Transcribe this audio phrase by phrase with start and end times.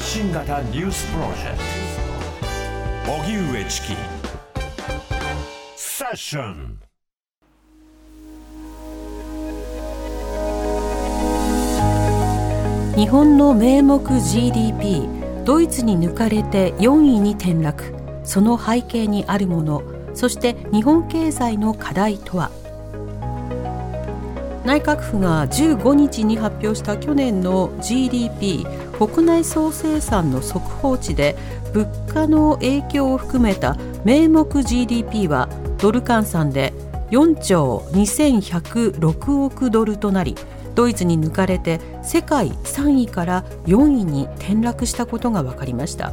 [0.00, 1.58] 発信型ニュースプロジェク
[3.04, 3.12] ト。
[3.12, 3.88] 荻上チキ。
[5.76, 6.80] セッション。
[12.96, 15.06] 日本の名目 GDP
[15.44, 17.94] ドイツに抜かれて4位に転落。
[18.24, 19.82] その背景にあるもの。
[20.14, 22.50] そして日本経済の課題とは。
[24.64, 28.66] 内閣府が15日に発表した去年の GDP
[29.00, 31.34] 国内総生産の速報値で
[31.72, 36.74] 物価の影響を含めた名目 GDP はドル換算で
[37.10, 40.36] 4兆2106億ドルとなり
[40.74, 46.12] ドイツに抜かれて世界3位から4位に転落したことが分かりました。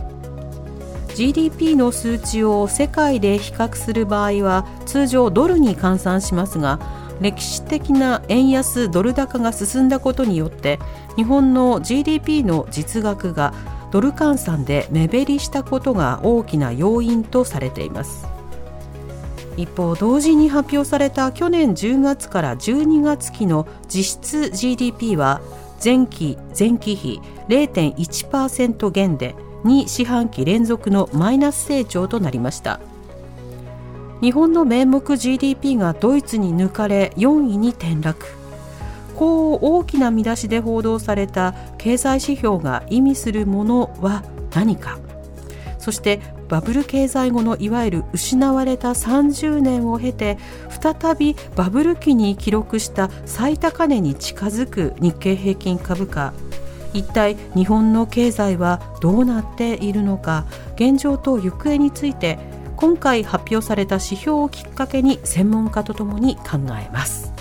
[1.14, 6.80] GDP の数値を世界で比較する場合は通常ドルに換算しますが
[7.22, 10.80] 歴史的な円安ドル高が進んだことによって
[11.16, 13.54] 日本の GDP の実額が
[13.92, 18.28] ドル換算で目減りしたことが大きな要因とされています。
[19.56, 25.42] 一方同時に発表された去年10月から12月期の実質 GDP は
[25.84, 32.80] 前期前期比0.1%減で2四半期連続のマイナス成長となりました。
[34.22, 38.26] 日本の名目 GDP がドイツに抜かれ4位に転落。
[39.16, 44.98] こう大きな見出しで報道された経済指標が意味するものは何か。
[45.80, 50.38] そしてバブル経済後のいわゆる失われた30年を経て
[50.70, 56.34] 再びバブル期に記録した最高値に近づく日経平均株価。
[56.94, 60.46] 一体日本の経済はどうなっているのか。
[60.76, 62.40] 現状と行方について
[62.78, 67.34] 今回発表された指標をきっかけに専門家とともに考えます。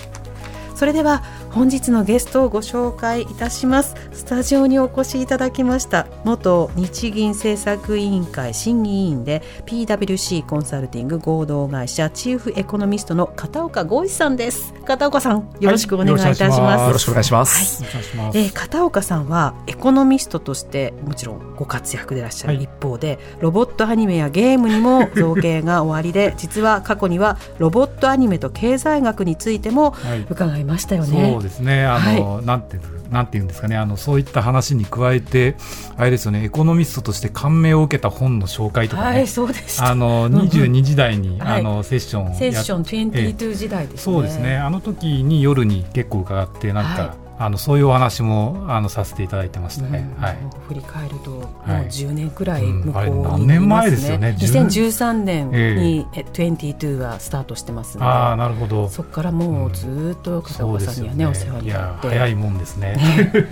[0.75, 1.23] それでは
[1.57, 3.95] 本日のゲストをご紹介いたします。
[4.11, 6.05] スタジオにお越しいただきました。
[6.23, 14.77] 元日銀政策委員会審議委員で PWC コンサルティング合同会社チーフエコノミストの片岡剛一さんです。
[14.87, 29.93] 片岡さんよろしくお願いいたします、はい、よろしくお願いします、はい、えー、片岡さんはエコノミストとしてもちろんご活躍でいらっしゃる一方で、はい、ロボットアニメやゲームにも造形が終わりで実は過去にはロボットアニメと経済学についても
[30.29, 31.85] 伺いましたよね、ですね。
[31.85, 32.77] あの、はい、なんて
[33.11, 33.77] なんていうんですかね。
[33.77, 35.55] あのそういった話に加えて
[35.97, 36.43] あれですよね。
[36.43, 39.83] エコノミストとして感銘を受けた本の紹介とかね、はい、そうです。
[39.83, 44.57] あの22時台に、あのセッションセッション22時代ですね、そうですね。
[44.57, 50.09] あの時に夜に結構伺ってなんか、あのそういうお話もあのさせていただいてましたね。
[50.17, 50.37] はい。
[50.67, 54.35] 振り返るともう10年くらい向こうに、ね、何年前ですよね。
[54.39, 55.51] 2013年。
[55.51, 58.89] にえ22はスタートしてますので、ああなるほど。
[58.89, 62.97] そこからもうずっと片岡さんにはね、お世話になって、早いもんですね。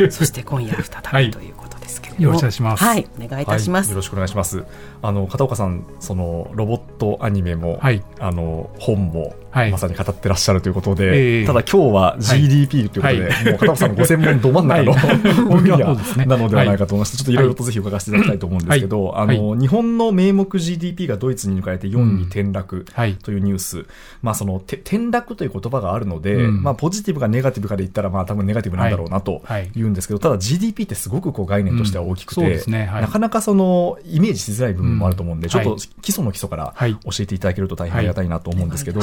[0.09, 2.21] そして今夜再びということですけれど。
[2.21, 2.83] も、よろしくお願いします。
[2.83, 3.89] はい、お願いいたします。
[3.89, 4.65] よろしくお願いします。
[5.01, 7.79] あの片岡さんそのロボットアニメも、
[8.19, 15.17] あの本もはい、まさに語ってらっしゃるということで、えー、ただ今日は GDP ということで、はい、もう片岡さんのご専門ど真ん中の、はい、
[15.63, 15.77] 分野
[16.25, 22.85] なのではないかと思いまして、ちょっといろいろとぜひ伺わせていただきたいと思うんですけど、あの日本の名目 GDP がドイツに抜かれて4位に転落
[23.23, 23.87] というニュース、うん、
[24.23, 29.41] まあその転落という言葉があるので、うん、まあポジティブかネガティブかで言ったらまあ多分ネガティブなんだろうなと
[29.73, 39.01] 言うんですけど、ただ GDP ってすごくこう概念としては大きくて、うんね、なかなかそのイメージしづらい部分もあると思うんで、ちょっと基礎の基礎から教えていただけると大変ありがたいなと思うんですけど、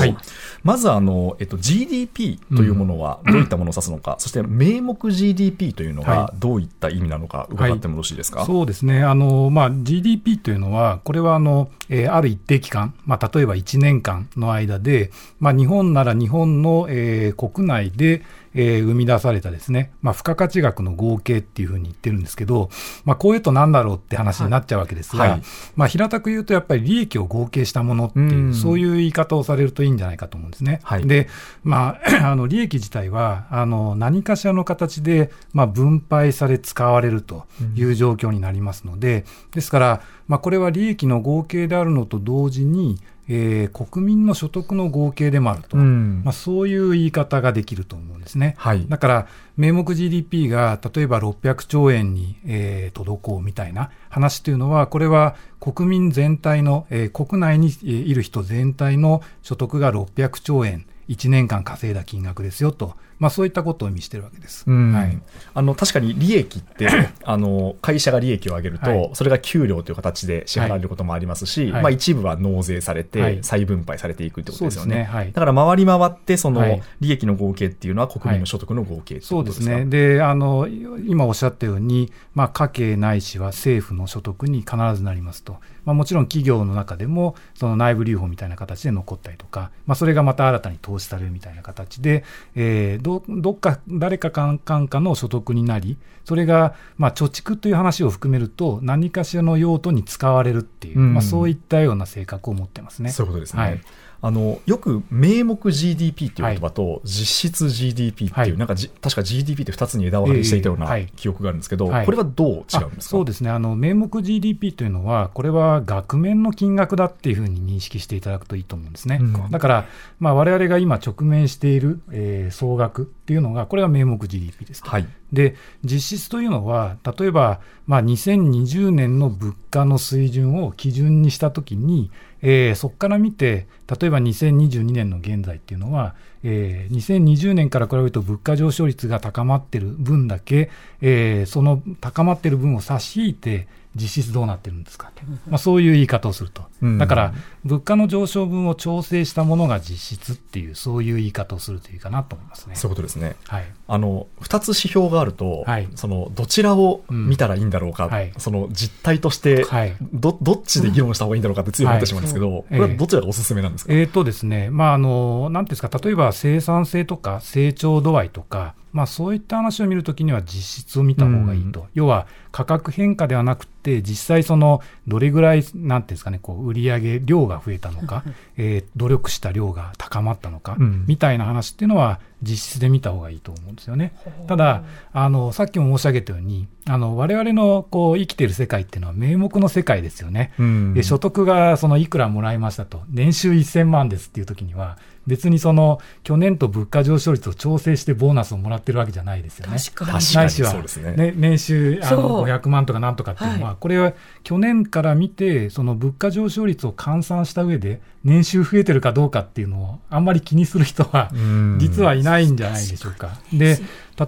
[0.63, 9.03] まずあのえっと、GDP というものはどういったものを指すのか、うん、そして名目 GDP というのがどういった意味なのか伺ってもよろしいですか、はい、そうですね。
[9.03, 15.11] あの、まあ、GDP というのはこれはあの、えー、ある一定期間、まあ、例えば1年間の間で、
[15.41, 18.23] まあ、日本なら日本の、えー、国内で
[18.55, 22.71] えー、生み出されたですね、まあ、付加価値額の合計っていうふうに言ってるんですけど、
[23.05, 25.31] まあ、こういうとなんだろうって話になっちゃうわけですが、はい。
[25.31, 25.43] はい、
[25.77, 30.81] まあ、平たく言うとやっぱり利益を合計したものっていう、そういう言い方をされるといいんじゃないかと思うんですね。
[30.83, 31.29] はい、で、
[31.65, 42.99] まあ、 あの利益自体はあの何かしらの形で、まあ、分配され使われるという状況になりますので、ですから、まあ、これは利益の合計であるのと同時に、
[43.29, 48.55] えー、国民の所得の合計でもあると、うん、まあ、そういう言い方ができると思うんですね。
[48.59, 49.27] はい、だから、
[49.57, 65.19] 名目 GDP が例えば600兆円に、えー、届こうみたいな話というのは、これは国民全体の、えー、国内にいる人全体の所得が600兆円、1年間稼いだ金額ですよと、まあ、そういったことを意味してるわけです、はい、
[65.55, 66.89] あの確かに利益って
[67.25, 74.93] あの会社が利益を上げると、はい、それが給料という形で支払われることもありますし、はい、まあ、一部は納税されて、再分配されていくってことですよね。
[74.93, 75.31] ね。
[75.33, 79.85] だから回り回ってその利益の合計っていうのは国民の所得の合計そうですね。
[79.87, 85.57] であの今おっしゃったように、まあ、家計ないしは政府の所得に必ずなりますと。
[85.85, 92.25] まあ、もちろん企業の中でもその内部留保みたいな形で残ったりとか、まあ、それがまた新たに投資されるみたいな形で、
[92.55, 103.11] えー、どどっか誰かかんかんかの所得になり、それが、まあ、貯蓄という話を含めると、何かしらの用途に使われるっていう、うん、まあ、そういったような性格を持ってますね。
[103.11, 103.63] そういうことですね。
[103.63, 103.81] はい
[104.25, 113.01] あのよく名目 GDP っていう言葉と実質 GDP っていう、はい、なんかじ確か GDP って2つに枝分かれしていたような記憶があるんですけど、はい、これはどう違うんですか？
[113.01, 113.51] そうですね。
[113.51, 119.19] あの名目 GDP というのは、これは額面の金額だっていうふうに認識していただくといいと思うんですね。
[119.21, 119.87] うん、だから、
[120.21, 132.11] まあ、我々が今直面している、えー、総額っていうのが、これが名目 GDP ですはい、で、実質というのは、例えば、まあ、2020年の物価の水準を基準にしたときに、
[132.43, 146.63] えー、そこから見て、例えば2022年の現在っていうのは、えー、2020年から比べると物価上昇率が高まってる分だけ、えー、その高まってる分を差し引いて、実質どうなってるんですかと、まあ、そういう言い方をすると、
[146.99, 147.35] だから
[147.65, 152.75] 物価の上昇分を調整したものが実質っていう、そういう言い方をするといいかなと思いますね。
[152.75, 158.11] そういうことですね、はい、あの2つ指標があると、はい、そのどちらを見たらいいんだろうか、うん。
[158.11, 159.67] はい、その実態として
[160.13, 178.23] ど、どっちで議論した方がいいんだろうかって強く思ってしまうんですけど、これはどちらがおすすめなんですか、えー、とですね、まああの、なんですか、例えば生産性とか成長度合いとか、まあ、そういった話を見るときには実質を見た方がいいと、うん、要は価格変化ではなくて、実際、そのどれぐらい、なんていうんですかね、こう売上量が増えたのか、
[178.57, 184.13] えー、努力した量が高まったのか、うん、みたいな話っていうのは、実質で見た方がいいと思うんですよね。
[184.49, 190.53] ただ、あのさっきも申し上げたように、あの我々のこう生きている世界っていうのは名目の世界ですよね。
[190.59, 199.77] うん、で所得がそのいくらもらいましたと、年収1000万ですっていう時には、別にその去年と物価上昇率を調整してボーナスをもらってるわけじゃないですよね。
[199.79, 200.13] 確かに。
[200.13, 200.75] ないしは、
[201.17, 211.31] ね、年収あの500万とかなんとかっていうのは、はい、これは去年から見て、その物価上昇率を換算した上で、年収増えてるかどうかっていうのをあんまり気にする人は
[211.79, 213.39] 実はいないんじゃないでしょうか。
[213.53, 213.79] で、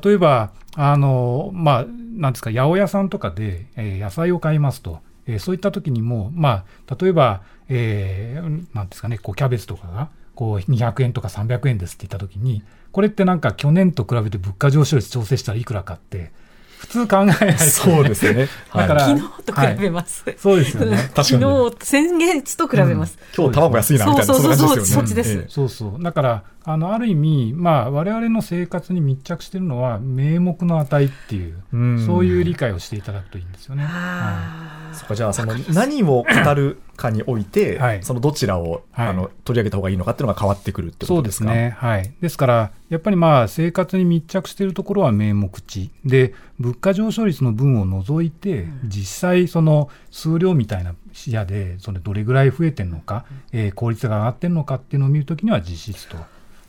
[0.02, 1.87] 例えば、あの、まあ、
[2.17, 5.00] なんですか、八百屋さんとかで、えー、野菜を買いますと。
[5.26, 16.32] えー、そういった時にも、まあ、例えば、えー、なんですかね、こう、キャベツとかが、こう200円とか300円ですって言ったときに、これってなんか去年と比べて物価上昇率調整したらいくらかって、
[16.78, 18.48] 普通考えない、そうですね。
[18.75, 20.22] だから、昨日と比べます。
[20.26, 20.96] はい、そうですよね。
[20.96, 21.26] 確かに。
[21.42, 23.19] 昨日、先月と比べます。
[23.38, 25.44] うん、今日卵安いなみたいな、そうそうそう、そっちです。
[25.48, 26.02] そうそう。
[26.02, 33.84] だから、あのある意味、まあ、我々の生活に密着しているのは名目の値っていう、うそういう理解をしていただくといいんですよね。
[33.84, 41.44] はい、そっかじゃあその何を語るかにおいて、はい、そのどちらを、はい、あの取り上げた方がいいのかっていうのが変わってくるってことですか？
[41.44, 56.16] そうですね、はい、ですから、やっぱりまあ生活に密着しているところは名目値で、物価上昇率の分を除いて、実際、その数量みたいな視野で、それどれぐらい増えてるのか、えー、効率が上がってるのかっていうのを見るときには実質と。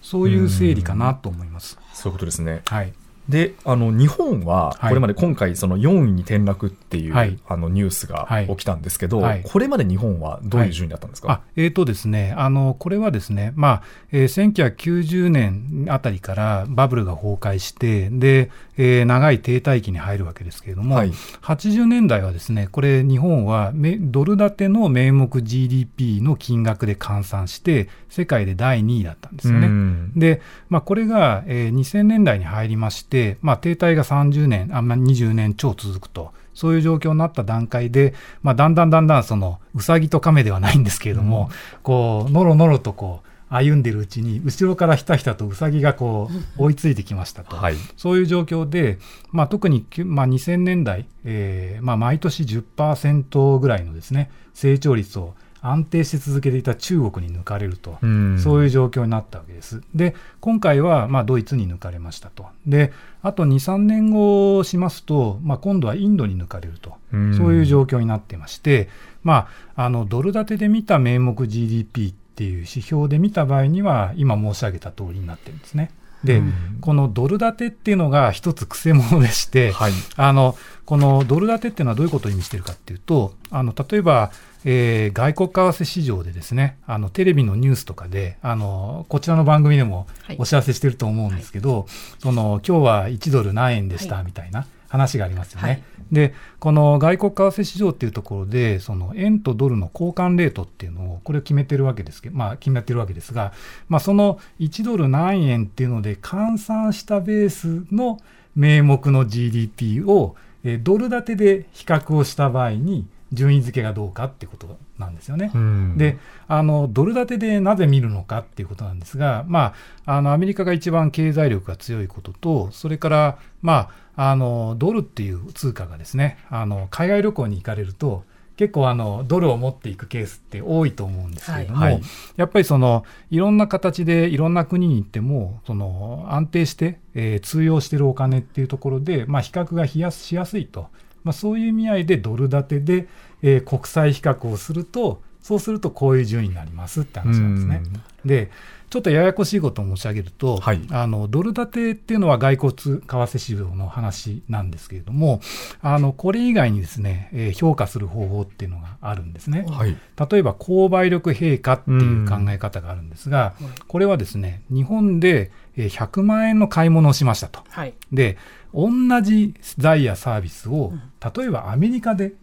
[0.05, 1.79] そういう整理かなと思います。
[1.91, 2.61] そういうことですね。
[2.67, 2.93] はい。
[3.27, 21.11] であの日本はこれまで今回その4位に転落っていう、はい、あのニュースが起きたんですけど、はい、これまで日本はどういう順位だったんですか、はい、えーとですね、あのこれはですね、まあえー、1990年あたりからバブルが崩壊してで、えー、長い停滞期に入るわけですけれども、はい、
[21.41, 30.09] 80年代はですねこれ日本はドル建ての名目 GDP の金額で換算して世界で第2位だったんですよね。
[30.15, 36.31] で、まあ、これが、えー、2000年代に入りまして、まあ、停滞が30年、あまあ、20年超続くと。
[36.53, 48.97] そういう状況になった段階で、まあ、だんだんだんだんその、うさぎと亀ではないんですけれども、うん、こう、のろのろとこう、歩んでるうちに、後ろからひたひたとうさぎがこう追いついてきましたと、はい、そういう状況で、
[49.31, 59.81] まあ、特に、まあ、2000年代、えーまあ、毎年10%ぐらいのですね成長率を安定し続けていた中国に抜かれると、うん、そういう状況になったわけです。
[59.95, 62.45] で、今回はまあドイツに抜かれましたと。
[62.67, 68.89] で、あと2、3年後しますと、まあ、今度はインドに抜かれると、うん、そういう状況になってまして、
[69.23, 75.91] まあ、あのドル建てで見た名目 GDP っていう指標で見た場合には、今申し上げた通りになってるんですね。
[76.25, 84.31] で、うん、このドル建てっていうのが一つくせ者でして、はい、あのこのドル建てっていうのはどういうことを意味しているかっていうと、あの例えば、
[84.65, 91.87] えー、外国為替市場でですね、あのテレビのニュースとかで、あのこちらの番組でもお知らせしてると思うんですけど、はい、
[92.19, 95.67] その今日は1ドル何円でしたみたいな話がありますよね。
[95.67, 103.53] はい、で、この外国為替市場っていうところで、その円とドルの交換レートっていうのを、これを決めてるわけですけど、まあ、決めてるわけですが、
[103.89, 108.19] まあ、その1ドル何円っていうので換算したベースの
[108.55, 115.51] 名目の GDP を、えドル建てで比較をした場合に、順位付けがどうかってことなんですよね。
[115.97, 119.73] であのドル建てでなぜ見るのかっていうことなんですが、ま
[120.05, 128.23] あ、あのアメリカが一番経済力が強いこととそれから、まあ、あのドルっていう通貨がですねあの海外旅行に行かれると
[128.57, 131.93] 結構あのドルを持っていくケースって多いと思うんですけれども、はい。
[131.95, 132.03] はい、
[132.37, 140.87] やっぱりそのいろんな形でいろんな国に行ってもその安定して、えー、通用しているお金っていうところで、まあ、比較がしやすいと。
[141.25, 143.07] まあ、そういう意味合いでドル建てで、
[143.45, 147.83] えー、国際比較をすると、そうするとこういう順位になりますって話なんですね。
[148.25, 148.51] で、
[148.89, 155.41] ちょっとややこしいことを申し上げると、はい、あのドル建てっていうのは外国為替市場の話なんですけれども、
[155.83, 159.67] あのこれ以外にですね、えー、評価する方法っていうのがあるんですね。
[159.69, 159.95] はい、
[160.29, 163.53] 例えば、購買力陛下っていう考え方があるんですが、
[163.87, 167.61] これはですね、日本で100万円の買い物をしましたと。
[167.69, 168.37] はい、で
[168.73, 168.89] 同
[169.21, 170.93] じ財やサービスを、
[171.35, 172.33] 例えばアメリカで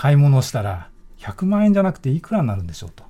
[0.00, 0.88] 買い物したら、
[1.18, 3.04] 100万円じゃなくていくらになるんでしょうと。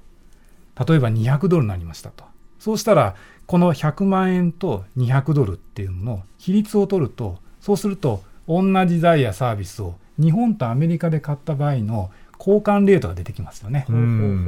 [0.92, 2.24] 例えば200ドルになりましたと。
[2.58, 3.14] そうしたら、
[3.46, 13.86] この100万円と200ドルっていうのの比率を取ると、そうすると、同じ財やサービスを日本とアメリカで買った場合の交換レートが出てきますよね。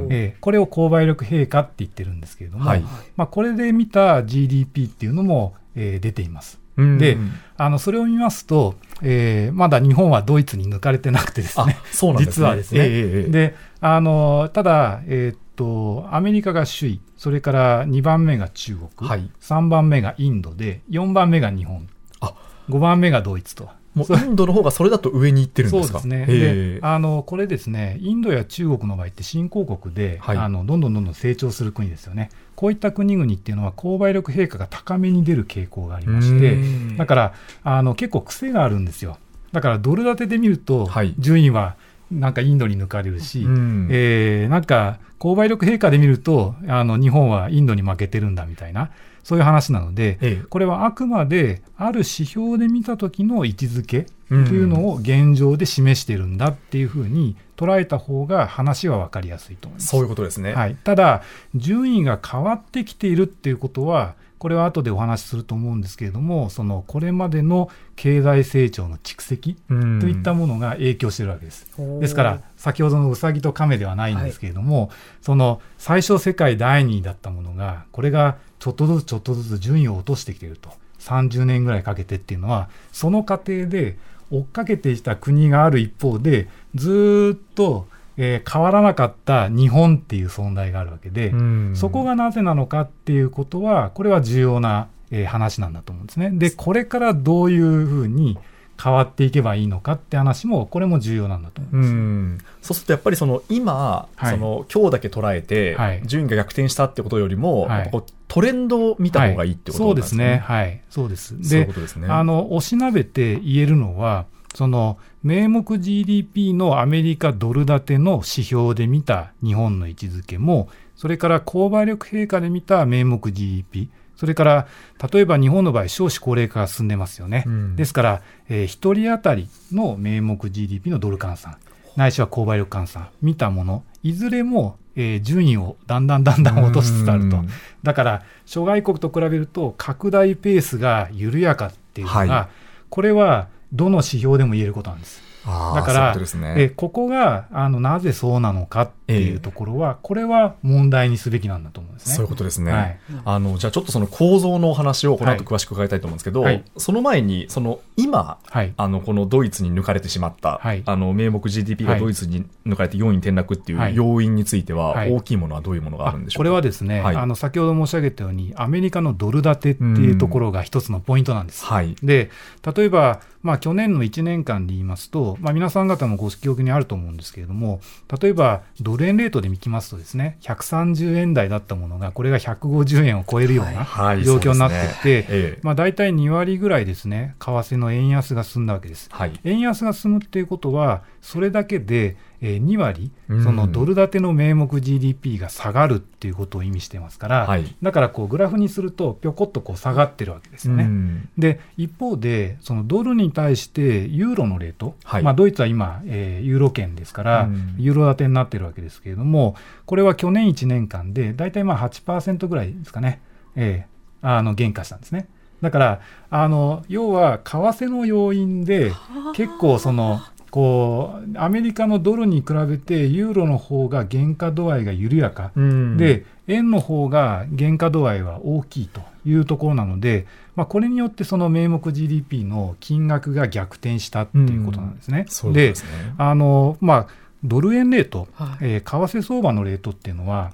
[0.09, 2.83] えー、これを購買力陛下って言ってるんですけれども、はい、
[3.15, 6.59] まあ、これで見た GDP っていうのも、えー、出ています。
[6.77, 7.17] で、
[7.57, 12.43] あのそれを見ますと、えー、まだ日本はドイツに抜かれてなくてですね、そうなんですね。
[12.43, 12.79] 実はですね。
[12.83, 21.87] えー、であのただ、えー、っと、アメリカが首位、それから2番目が中国、はい、3番目がインドで、4番目が日本、
[22.21, 22.33] あ。
[22.69, 23.69] 5番目がドイツと。
[23.93, 25.99] もうインドの方がそれだと上に行ってるんですか？
[25.99, 26.75] そうですね。
[26.75, 32.29] であのこれですね、インドや中国の場合って新興国で、はい、あのどんどんどんどん成長する国ですよね。
[32.55, 36.57] こういった国々っていうのは、購買力陛下が高めに出る傾向がありまして、
[36.97, 37.33] だから
[37.63, 39.17] あの結構癖があるんですよ。
[39.51, 41.75] だからドル建てで見ると、順位は
[42.11, 48.91] なんかインドに抜かれるし、うん、えー、なんか購買力陛下で見るとあの日本はインドに負けてるんだみたいな
[49.23, 59.87] そういう話なので、ええ、これはあくまである指標で見た時の位置づけというのを現状で示してるんだっていうふうに捉えた方が話は分かりやすいと思います。
[59.87, 61.23] そういうことですね、はい、ただ
[61.55, 71.65] 順位が変わってきているっていうことはこれは後でお話しすると思うんですけれども、そのこれまでの経済成長の蓄積といったものが影響しているわけです。
[72.01, 74.89] ですから、先ほどのうさぎと亀ではないんですけれども、はい、
[75.21, 80.71] その最初世界第2位だったものが、これがちょっとずつちょっとずつ順位を落としてきていると。
[80.99, 83.97] 30年ぐらいかけてっていうのは、その過程で
[84.29, 91.33] 追っかけてきた国がある一方で、ずっとえー、変わらなかった日本っていう存在があるわけで、
[91.73, 96.31] そこがなぜなのかっていうことは、これは重要な、えー、話なんだと思うんですね。
[96.31, 98.37] で、これからどういうふうに
[98.81, 102.43] 変わっていけばいいのかって話も、これも重要なんだと思います。
[102.43, 107.91] うそうするとやっぱりその今、はい、その今日だけ捉えて、順位が逆転したってことよりも、はい、
[108.27, 110.43] トレンドを見た方がいいってことなんですね。
[110.43, 111.37] はい、そうですね。
[111.37, 111.49] はい、そうです。
[111.49, 112.07] で、そういうことですね。
[112.09, 124.67] あの、おしなべて言えるのは、その名目 GDP のアメリカドル建ての指標で見た日本の位置づけも、それから購買力陛下で見た名目 GDP、それから
[125.11, 127.45] 例えば日本の場合、少子高齢化が進んでますよね。
[127.47, 128.67] うん、ですから、えー、1
[128.99, 131.57] 人当たりの名目 GDP のドル換算、
[131.95, 137.37] ないしは購買力換算、見たもの、いずれも、えー、順位をだんだんだんだん落としつつあると。
[137.81, 142.47] だから、諸外国と比べると、拡大ペースが緩やかっていうのが、はい、
[142.89, 145.21] これはどの指標でも言えることなんです。
[145.45, 152.15] だから、ね、えここがあのなぜそうなのかっていうところは、えこれは問題にすべきなんだと思うんですね。
[152.15, 152.71] そういうことですね。
[152.71, 166.39] はい、あのじゃあちょっとその構造のお話をこの後詳しく伺いたいと思うんですけど、はい、その前にその今、はい、あのこのドイツに抜かれてしまった、あの名目 GDP がドイツに抜かれて4位に転落っていう要因については、大きいものはどういうものがあるんでしょうか？
[166.39, 171.65] これはですね、あの先ほど申し上げたようにアメリカのドル建てっていうところが一つのポイントなんです。
[172.01, 172.31] で
[172.75, 177.81] 例えばまあ、去年の1年間で言いますと、まあ、皆さん方もご記憶にあると思うんですけれども、
[178.21, 183.85] 例えばドルル円レートで見きますとですね、130円台だったものが、これが150円を超えるような
[184.23, 185.59] 状況になっていて、はいはいね。
[185.61, 189.09] まあ、大体2割ぐらいですね、為替の円安が進んだわけです。
[189.11, 193.09] はい、円安が進むっていうことは、それだけで、えー、2割、
[193.41, 200.89] そのドル建ての名目 GDP が下がるっていうことを意味してますから、はい、だからこうグラフにすると、ぴょこっとこう下がってるわけですよね。
[201.37, 213.21] で、一方で、そのドルに対してユーロのレート、はい、まあ、ドイツは今、えー、ユーロ圏ですから、ユーロ建てになってるわけですけれども、これは去年1年間で、大体まあ8%ぐらいですかね、
[213.55, 215.29] えー、あの減価したんですね。
[215.63, 218.91] だから、あの要は為替の要因で、
[219.33, 220.19] 結構その、
[220.53, 235.25] こうアメリカのドルに比べてユーロの方が原価度合いが緩やか、うん、で円の方が原価度合いは大きいというところなので、まあ、これによってその名目 GDP の金額が逆転したっていうことなんですね。
[235.43, 235.75] うん、で、ね、
[236.19, 237.07] あのまあ
[237.43, 240.51] ドル円レート、はい、えー、為替相場のレートっていうのは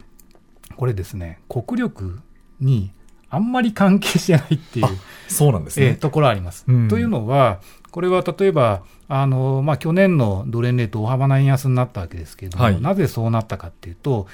[0.77, 2.21] これですね国力
[2.61, 2.91] に
[3.29, 4.87] あんまり関係してないっていう
[5.27, 6.63] そうなんですね、えー、ところあります。
[6.69, 7.59] うん、というのは
[7.91, 14.27] これは例えばあの、まあ、去年のドル円レート大幅な円安になったわけですけれども、はい、なぜそうなったかっていうと、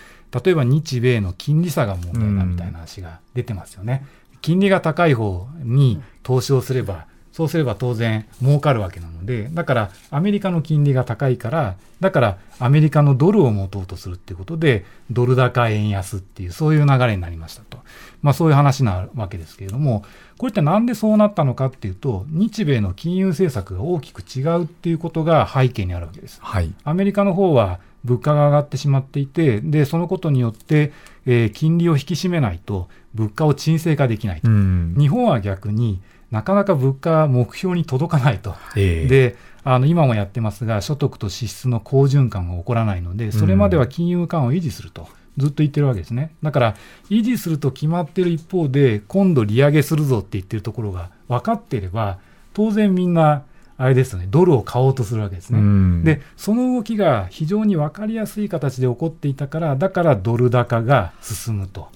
[0.43, 4.05] 例えば日米の金利差が問題だみたいな話が出てますよね。
[4.33, 17.79] うん、金利が高い方に投資をすれば、そうすれば当然儲かるわけなので、だからアメリカの金利が高いから、だからアメリカのドルを持とうとするっていうことで、ドル高円安っていう、そういう流れになりましたと。
[18.21, 20.05] まあそういう話なわけですけれども、
[20.37, 26.39] これってなんでそうなったのかっていうと、日米の金融政策が大きく違うっていうことが背景にあるわけです。
[26.41, 30.93] はい、アメリカの方は物価が上がってしまっていて、で、そのことによって、
[31.25, 34.47] えー、金利を引き締めないと、物価を沈静化できないと。
[34.47, 35.99] 日本は逆に
[36.35, 38.55] なかなか物価目標に届かないと。
[38.75, 45.07] えー、であの今もやってますが、所得と支出の好循環が起こらないので、それまでは金融緩和を維持すると。
[45.37, 46.33] ずっと言ってるわけですね。
[46.43, 46.75] だから、
[47.09, 52.19] 維持すると決まってる一方で、今度利上げするぞって言ってるところが分かっていれば、
[52.53, 53.43] 当然みんな、
[53.77, 56.03] あれですよね、ドルを買おうとするわけですね。
[56.03, 61.89] で、その動きが非常に分かりやすい形で起こっていたから、だからドル高が進むと。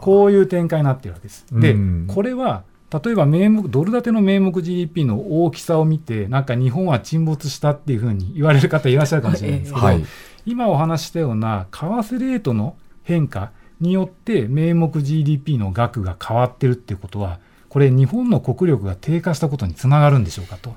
[0.00, 1.46] こういう展開になっているわけです。
[1.52, 1.76] で、
[2.08, 2.64] これは、
[3.02, 10.04] 例えば名目、ドル建ての名目 GDP の大きさを見て、なんか日本は沈没したっていうふうに言われる方いらっしゃるかもしれないですけど、はい、
[10.46, 20.76] 今お話したような為替レートの変化によって名目 GDP の額が変わってるっていうことは、これ、日本の国力が低下したことにつながるんでしょうかと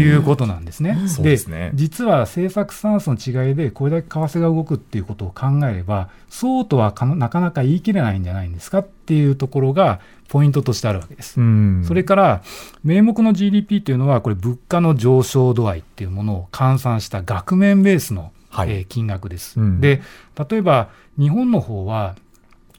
[0.00, 0.98] いうことなんですね。
[1.20, 11.40] で、ね、実は政策スタンスの違いで、これだけ為替が動くっていうことを考えれば、そうとはなかなか言い切れないんじゃないんですかっていうところが、ポイントとしてあるわけです。
[11.84, 12.42] それから、
[12.84, 19.58] 名目の GDP っていうのは、これ、物価の上昇度合いっていうものを換算した額面ベースのはい、えー、金額です。
[19.58, 20.02] うん、で、
[20.50, 22.16] 例えば日本の方は、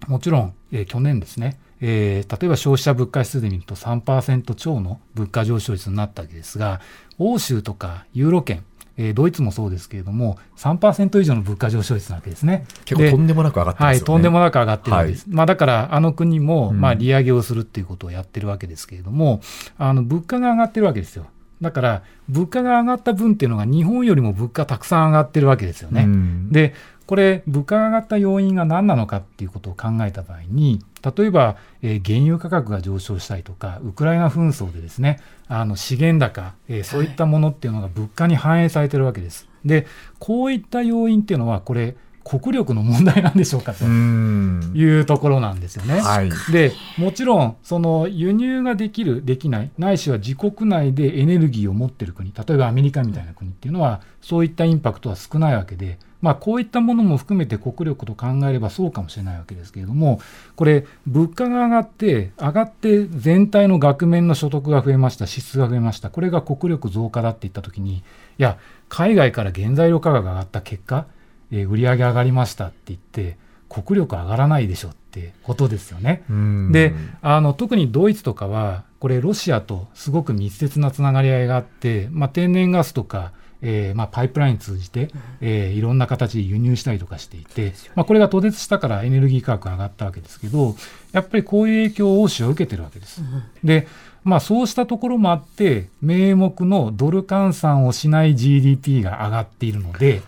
[0.08, 6.80] もちろん、えー、去年ですね、えー、例えば消費者物価指数で見ると3%超の物価上昇率になったわけですが、
[7.18, 8.64] 欧州とかユーロ圏、
[8.98, 12.66] えー、ドイツもそうですけれども、3%以上の物価上昇率なわけですね。
[12.86, 14.00] 結構とんでもなく上がってますよね。
[14.00, 15.28] はい、とんでもなく上がってるわけです。
[15.28, 19.42] はい、まあだから、あの国も、まあ利上げをするっていうことをやってるわけですけれども、
[19.78, 21.26] あの、物価が上がってるわけですよ。
[21.62, 26.08] だから、物価が上がった分っていうのが日本よりも物価たくさん上がってるわけですよね。
[26.50, 26.74] で、
[27.12, 35.20] これ、物価が上がった要因が何なのかっていうことを考えた場合に、例えば、えー、原油価格が上昇したりとか、ウクライナ紛争でですね、
[35.50, 39.50] あの資源高、えー、そういったものっていうのが物価に反映されてるわけです。
[39.66, 39.88] で、
[40.20, 46.00] こういった要因っていうのは、これ、国力の問題なんでしょうかというところなんですよね。
[46.00, 55.98] はい、でもちろんその輸入ができるできないないしは自国内でエネルギーを持っている国例えばアメリカみたいな国っていうのはそういったインパクトは少ないわけで。
[56.22, 60.22] まあ、こういったものも含めて国力と考えればそうかもしれないわけですけれども、
[60.56, 68.04] これ、物価が上がって、上がって全体の額面の所得が増えました、支出が増えました、これが国力増加だって言ったときに、い
[68.38, 68.58] や、
[68.90, 71.06] 海外から原材料価格が上がった結果、
[71.52, 76.24] えー、売り上げ上がりましたって言って、国力上がらないでしょってことですよね。
[76.72, 90.76] であの特にドイツとかは、これ、ロシアとすごく密接なつながり合いがあって、まあ、天然ガスとか、えーまあ、パイプライン通じて、えー、いろんな形で輸入したりとかしていて、まあ、これが途絶したからエネルギー価格が上がったわけですけど、
[91.12, 93.22] やっぱりこういう影響を欧州は受けてるわけです。
[93.64, 93.88] で
[94.24, 100.22] まあ、そうしたところもあって、名目のドル換算をしない GDP が上がっているので、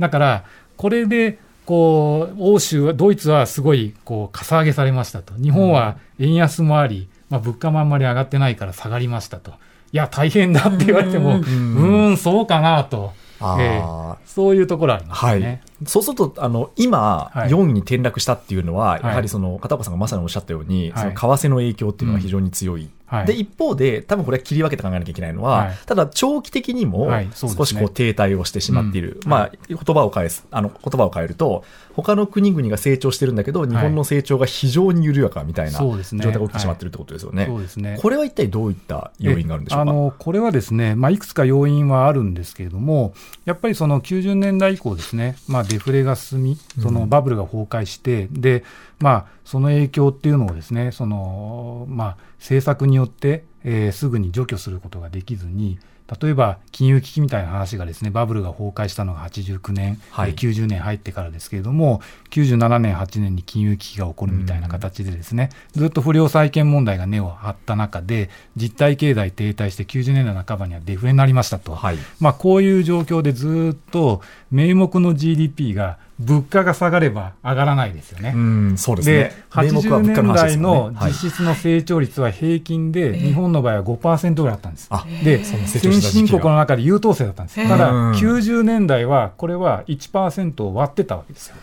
[0.00, 0.44] だから、
[0.76, 5.34] これで、こう、欧州は、ドイツはすごい、こう、かさ上げされましたと。
[5.34, 9.52] 日本は円安もあり、まあ、物価もあんまり上がってないから下がりましたと。
[9.96, 13.14] いや、大変だって言われても、うん、ん、そうかなと。
[13.40, 15.62] えー、そういうところありますね。
[15.80, 15.88] はい。
[15.88, 22.90] そうすると、あの、今、4位に転落したっていうのは、やはりその、片岡さんがまさにおっしゃったように、その為替の影響っていうのは非常に強い。
[23.06, 29.20] はい、で、一方で、多分これは切り分けて考えなきゃいけないのは、はい、ただ長期的にも少しこう停滞をしてしまっている。
[29.24, 31.64] まあ、言葉を返す、あの、言葉を変えると、
[31.94, 37.46] 他の国々が成長してるんだけど、日本の成長が非常に緩やかみたいな状態が起きてしまっているってことですよね。
[37.46, 37.98] そうですね。
[38.00, 39.82] これは一体どういった要因があるんでしょうか？
[39.82, 43.14] あの、これはですね、まあ、いくつか要因はあるんですけれども、
[43.44, 48.64] やっぱりその90年代以降ですね、まあ、デフレが進み、そのバブルが崩壊して、うん、で、
[48.98, 52.16] まあ、その影響っていうのをですね、その、まあ、
[52.46, 55.80] 政策によって、えー、すぐに除去することができずに、
[56.20, 74.20] 例えば金融危機みたいな話がですねバブルが崩壊したのが89年、はい、90年入ってからですけれども、97年、8年に金融危機が起こるみたいな形で、ですね、うん、ずっと不良債権問題が根を張った中で、実体経済停滞して90年代半ばにはデフレになりましたと、はい、まあ、こういう状況でずっと
[74.52, 78.32] 名目の GDP が物価が下がれば上がらないですよね。
[78.34, 79.14] うん、そうですね。
[79.14, 84.88] で、80年代の実質の成長率は平均で、日本の場合は5%ぐらいあったんです。
[85.22, 87.68] で、先進国の中で優等生だったんです。
[87.68, 91.56] ただ、90年代は、これは1%を割ってたわけですよ。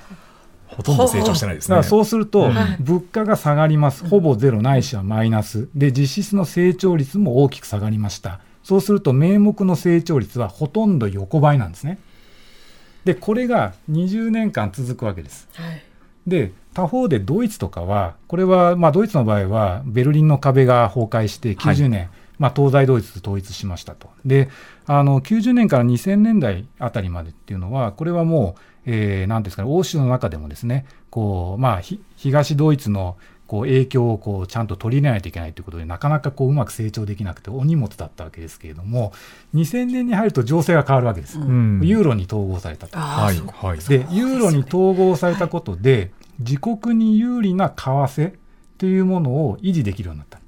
[0.67, 1.81] ほとんど成長してないですね。
[1.81, 4.07] そうすると、物価が下がります。
[4.07, 5.67] ほぼゼロないしはマイナス。
[5.73, 8.39] で、実質の成長率も大きく下がりました。
[8.63, 11.97] そうすると、名目の成長率はほとんど横ばいなんですね。
[13.05, 15.47] でこれが20年間続くわけです。
[15.53, 15.83] はい、
[16.25, 24.09] で他方でドイツとかはこれは、まあ、ドイツの場合はベルリンの壁が崩壊して90年、はい、まあ、東西ドイツ統一しましたと。
[24.25, 24.49] で
[24.85, 31.81] あの90年から2000年代あたりまでっていうのはこれはもう、えー、なんですかね欧州の中でもですねこう、まあ、
[32.15, 33.17] 東ドイツの
[33.53, 39.13] こう影響をこうちゃんと取り入れないといけないということで、なかなかこううまく成長できなくて、お荷物だったわけですけれども、
[39.53, 42.97] 2000年に入ると情勢が変わるわけです、うん、ユーロに統合されたと。
[42.97, 43.37] はい。
[43.37, 48.33] はい、で、ユーロに統合されたことで、自国に有利な為替
[48.79, 50.39] というものを維持できるようになった。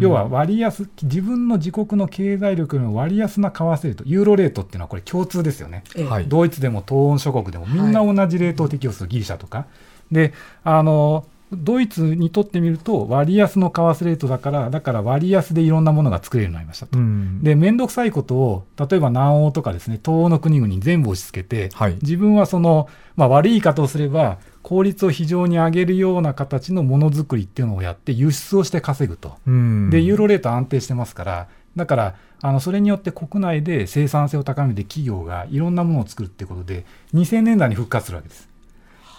[0.00, 9.66] 要は割安、自分の自国の経済力の割安な為替レート、ユーロレートっていうのはこれ共通ですよね、はい、ドイツでも東欧諸国でもみんな同じレートを適用する、ギリシャとか。
[10.10, 10.32] で
[10.64, 16.98] あのドイツにとってみると、割安の為替レートだから、だから割安でいろんなものが作れるようになりましたと。
[16.98, 29.36] うん、で、面倒くさいことを、例えば南欧とかですね、東欧の国々に全部押し付けて、はい、自分はその、まあ、悪い言い方をすれば、効率を非常に上げるような形のものづくりっていうのをやって、輸出をして稼ぐと。
[29.46, 38.48] うん、で、ユーロレート安定してますから、だから、あのそれによって国内で生産性を高めて企業がいろんなものを作るっていうことで、2000年代に復活するわけです。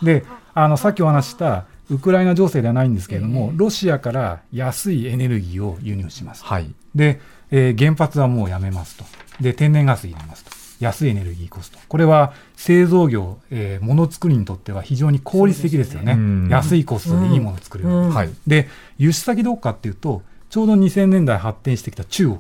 [0.02, 6.44] で、あのさっきお話したウクライナ情勢ではないんですけれども、えー、ロシアから安いエネルギーを輸入します。
[6.44, 7.20] はい、で、
[7.52, 9.04] えー、原発はもうやめますと。
[9.42, 10.52] で、天然ガス入れますと。
[10.80, 11.78] 安いエネルギーコスト。
[11.88, 16.16] これは製造業、えー、ものづくりにとっては非常に効率的ですよね。
[16.16, 18.30] ね安いコストでいいものを作れる、うんはい。
[18.48, 22.38] で、輸出先どこかっていうと、ちょうど2000年代発展してきた中国。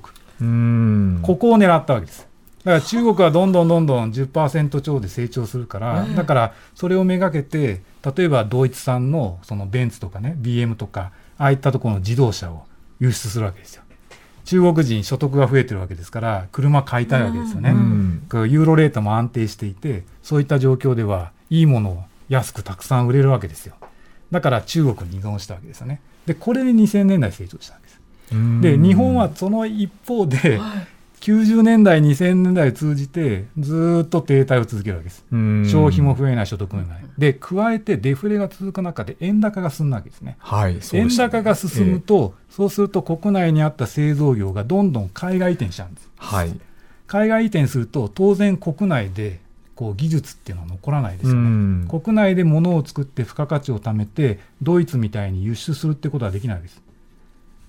[1.21, 2.27] ここを狙ったわけです。
[2.63, 12.65] だから中国はどんどんどんどん10%超で成長するから、だからそれをめがけて、例えばドイツ産のそのベンツとかね、BM とか、ああいったところの自動車を
[12.99, 13.83] 輸出するわけですよ。
[14.45, 17.71] 中国人所得が増えてるわけですから、車買いたいわけですよね。
[17.71, 23.75] うん、ユーロレートも安定していて、そういった状況では、いいものを安くたくさん売れるわけですよ。
[24.31, 26.01] だから中国に依存したわけですよね。
[26.25, 28.01] で、これで2000年代成長したんです。
[28.61, 30.59] で、日本はその一方で、
[31.21, 35.23] 90年代、2000年代を通じて、ずっと停滞を続けるわけです。
[35.69, 37.03] 消費も増えない、所得もない。
[37.17, 40.37] で、加えてデフレが続く中で、円高が進んだわけですね。
[40.39, 46.09] はい、ね、円高が進むと、えー、そうすると国内にあった製造業がどんどん海外移転しちゃうんです。
[46.17, 46.59] はい、
[47.05, 49.39] 海外移転すると、当然国内で
[49.75, 51.87] こう技術っていうのは残らないですよね。
[51.87, 56.81] 国内で物を作って付加価値を貯めて、ドイツみたいに輸出するってことはできないです。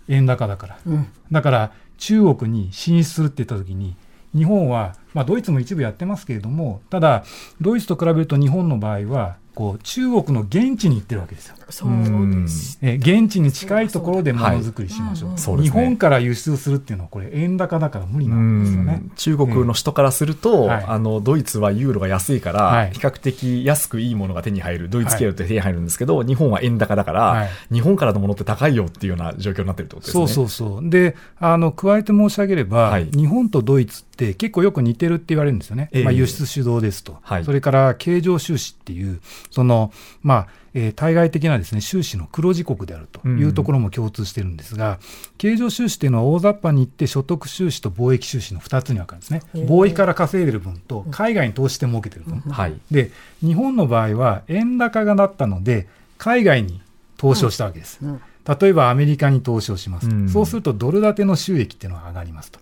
[0.09, 0.79] 円高だから。
[0.87, 3.95] うん、だから、中国に進出するって言った時に、
[4.35, 7.23] 日本は、まあ、ドイツも一部やってますけれども、ただ、
[7.61, 11.57] ドイツと比べると日本の場合は、こう中国の現地に行ってるわけですよ。
[11.73, 12.79] そうです。
[12.83, 19.03] え現地に近いところでものづくりしましょう、はい、日本から輸出するっていうのは、これ、円高だから無理なんですよね。
[19.17, 30.27] 中国の人からすると、はい、あのドイツはユーロが安いから、比較的安くいいものが手に入る、ドイツ経由って手に入るんですけど、日本は円高だから、日本からのものって高いよっていうような状況になってるってことですね。
[30.27, 30.91] そうそうそう。
[30.91, 44.99] であの加えて申し上げれば、日本とドイツって結構よく似てるって言われるんですよね、えー、まあ、輸出主導ですと、それから経常収支っていう、その、まあ、えー、対外的なですね、収支の黒字国であるというところも共通してるんですが、うん、
[45.39, 49.43] 経常収支というのは大雑把に言って所得収支と貿易収支の2つに分かるんですね。
[49.55, 52.41] 貿易から稼いでる分と海外に投資して儲けてる分。
[52.41, 56.81] はい、で、日本の場合は円高がなったので、海外に
[57.19, 57.99] 投資をしたわけです。
[58.03, 58.21] うん、
[58.61, 60.09] 例えばアメリカに投資をします。
[60.33, 62.59] そうするとドル建ての収益っていうのが上がりますと。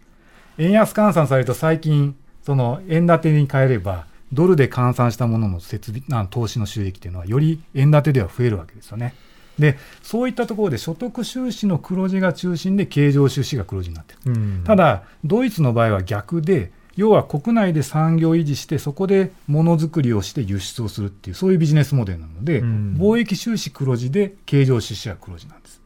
[0.58, 9.14] 円安換算されると最近、その円建てに変えれば、ドルで換算したものの設備投資の収益というのは、より円建てでは増えるわけですよね。
[9.58, 14.34] で、そういったところで所得収支の黒字が中心で経常収支が黒字になってる。
[14.64, 25.80] ただ、ドイツの場合は逆で、要は国内で産業を維持して、そこでものづくりをして輸出をするっていう、そういうビジネスモデルなので、貿易収支黒字で経常収支は黒字なんです。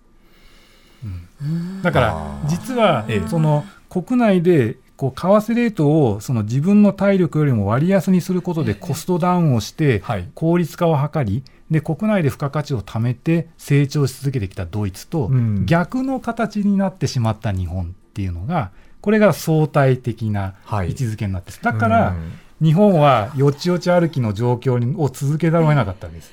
[1.42, 10.02] うん、だから、実は、その国内でこう為替レートをその自分の体力よりも割安にすることでコストダウンをして
[10.34, 15.30] 効率化を図り、で国内で付加価値を貯めて成長し続けてきたドイツと、
[15.64, 22.16] 逆の形になってしまった日本っていうのがこれが相対的な位置づけになってだから、
[22.62, 26.32] 日本はよちよち歩きの状況を続けざるを得なかったわけです。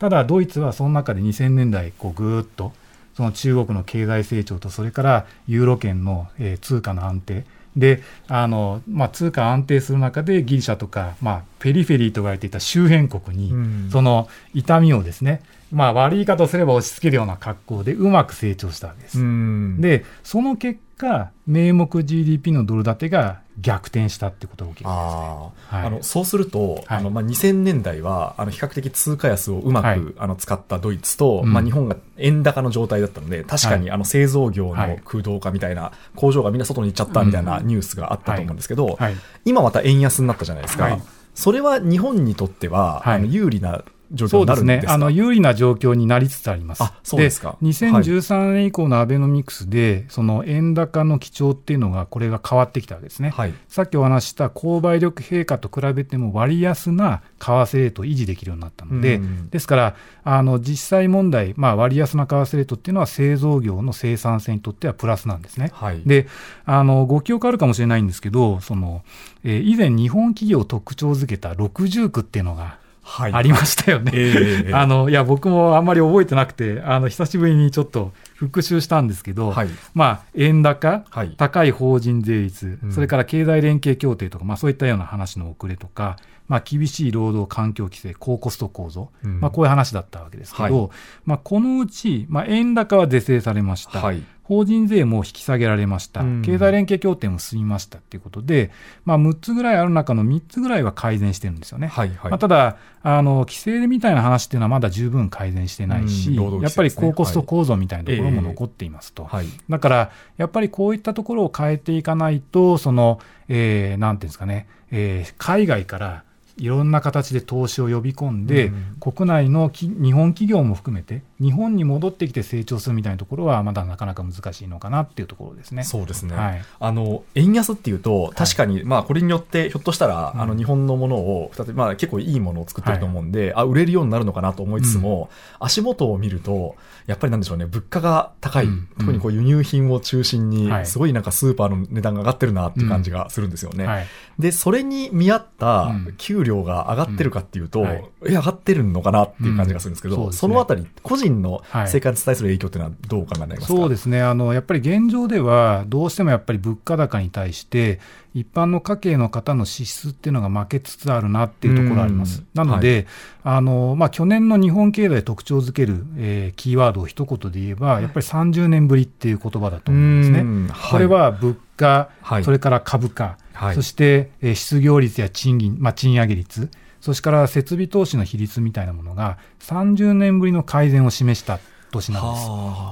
[0.00, 2.72] ただドイツはその中で2000年代こうぐーっと
[3.14, 7.44] その中国の経済成長とそれからユーロ圏の、えー、通貨の安定
[7.76, 19.20] であの、まあ、通貨安定する中でギリシャとか、まあ、ペリフェリーと言われていた周辺国に、うん、その痛みをですね、まあ、悪い方すれば押し付けるような格好でうまく成長したわけです。
[19.20, 38.98] うん、でその結果名目 GDP のドル建てが逆転したってことが起きるんですね、あはい、あのそうすると、はい、あのまあ、2000年代はあの比較的通貨安をうまく、はい、あの使ったドイツと、うん、まあ、日本が円高の状態だったので確かにあの製造業の空洞化みたいな、工場がみんな外に行っちゃったみたいなニュースがあったと思うんですけど、
[39.44, 40.98] 今また円安になったじゃないですか。
[41.34, 44.92] それは日本にとっては、あの有利な状況になるんですか？
[44.94, 46.82] あの有利な状況になりつつあります。
[46.82, 53.30] あそうですか2013年以降のアベノミクスで、その円高の基調っていうのが、これが変わってきたわけですね。
[53.30, 65.70] はい、さっきお話した購買力陛下と比べても割安な為替レートを維持できるようになったので、うん、ですから、あの実際問題、まあ、割安な為替レートっていうのは製造業の生産性にとってはプラスなんですね。
[65.72, 66.26] はい、で
[66.64, 69.02] あのご記憶あるかもしれないんですけど、その
[69.42, 72.76] えー、以前、日本企業特徴づけた60区っていうのが
[73.18, 74.10] ありましたよね。
[74.10, 86.16] はいえー、あのいや僕もあんまり覚えてなくてあの久しぶりにちょっと復習したんですけど、はい、まあ、円高、はい、高い法人税率、うん、それから経済連携協定とか、まあ、そういったような話の遅れとか、
[86.48, 90.90] まあ、厳しい労働環境規制、高コスト構造、うん、まあ、こういう話だったわけですけど、はい、
[91.26, 98.72] まあ、このうち、まあ、円高は是正されました、はい、法人税も引き下げられました、うん、経済連携協定も進みましたということで、
[99.04, 101.86] まあ、6つぐらいある中の3つぐらいは改善してるんですよね。
[101.86, 109.22] はいはい、まあ、ただあの、規制みたいな話っていうのはまだ十分改善してないし、うんね、やっぱり高コスト構造みたいなところも残っていますと。
[109.22, 116.24] はいえー、だから、やっぱりこういったところを変えていかないと、その、えー、なんていうんですかね、えー、海外から
[116.56, 125.84] いろんな形で投資を呼び込んで、うん、国内の日本企業も含めて、日本に戻ってきて成長するみたいなところは、まだなかなか難しいのかなっていうところですね。
[125.84, 136.76] そうですね、はい、あの円安っていうと、確かに、はい、まあ、これによって、ひょっとしたら、あの日本のものをまあ、結構いいものを作ってると思うんで、はい、あ売れるようになるのかなと思いつつも、うん、足元を見ると、
[137.06, 144.06] やっぱりなんでしょうね、物価が高い、うん、特にこう輸入品を中心に、すごいなんかスーパーの値段が上がってるなっていう感じがするんですよね。
[144.38, 147.86] で、それに見合った給料が上がってるかっていうと、
[148.20, 150.22] 上がってるのかなっていう感じがするんですけど、うん。
[150.24, 154.20] そね、そのあたり、個人の生活に対する影響っていうのはどう考えられますか、そうですね。
[154.20, 158.00] あの、やっぱり現状では、どうしてもやっぱり物価高に対して、
[158.32, 162.44] 一般の家計の方の支出っていうのが負けつつあるなっていうところあります。
[162.54, 163.06] なので、
[163.42, 170.90] はい、あのまあ、去年の日本経済特徴づける、えー、キーワードを一言で言えば、やっぱり30年ぶりっていう言葉だと思うんですね。
[170.90, 172.10] これは物価、
[172.42, 181.58] それから株価、はい、そして、えー、失業率や賃金、まあ、賃上げ率、それから設備投資の比率みたいなものが30年ぶりの改善を示した
[181.90, 182.46] 年なんです。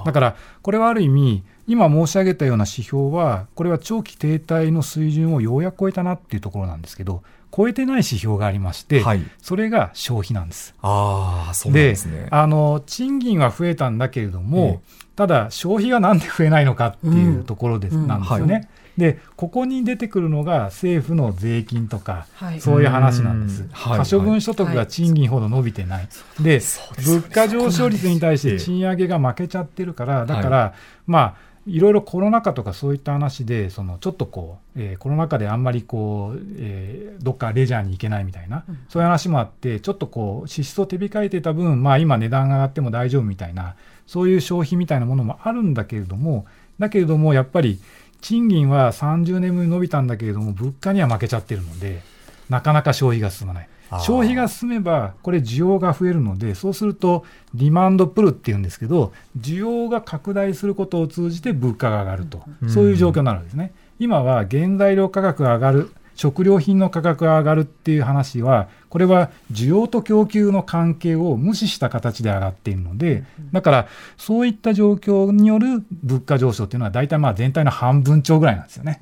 [0.06, 7.22] だから、これはある意味、今申し上げたような指標は、これは長期停滞の水準をようやく超えたなっていうところなんですけど、
[7.54, 10.74] 超えてない指標がありまして、はい、それが消費なんです。
[10.82, 12.28] あそうですね。
[12.30, 14.82] あの賃金は増えたんだけれども、
[15.16, 18.54] ただ消費がなんで増えないのかっていうところで、うん、なんですよね。
[18.54, 18.68] はい
[18.98, 23.64] でここに出てくるのが政府の税金とか、はい、そういう話なんです。
[23.72, 25.98] 可処分所得が賃金ほど伸びてない。
[26.00, 26.04] は
[26.40, 26.60] い、で、
[27.06, 30.74] 物価上昇率に対して賃上げが負けちゃってるから、だから、
[31.06, 31.34] まあ、
[31.68, 43.76] いろいろコロナ禍とかそういった話で、そのちょっとこう、えー、コロナ禍であんまりこう、えー、どっかレジャーに行けないみたいな、うん、そういう話もあって、ちょっとこう、支出を手控えてた分、まあ今値段が上がっても大丈夫みたいな、
[44.08, 46.46] そういう消費みたいなものもあるんだけれども、
[46.78, 47.78] だけれども、やっぱり
[48.20, 52.02] 賃金は30年分伸びたんだけれども、物価には負けちゃってるので、
[52.48, 53.68] なかなか消費が進まない。
[54.00, 63.72] 消費が進めば、これ、需要が増えるので、そうすると、ディマンドプルっていうんですけど、需要が拡大することを通じて物価が上がると、そういう状況になるんですね。
[63.98, 78.98] 今は原材料価格が上がる、食料品の価格が上がるっていう話は、これは需要と供給の関係を無視した形で上がっているので、だからそういった状況による物価上昇っていうのは、大体まあ全体の半分超ぐらいなんですよね。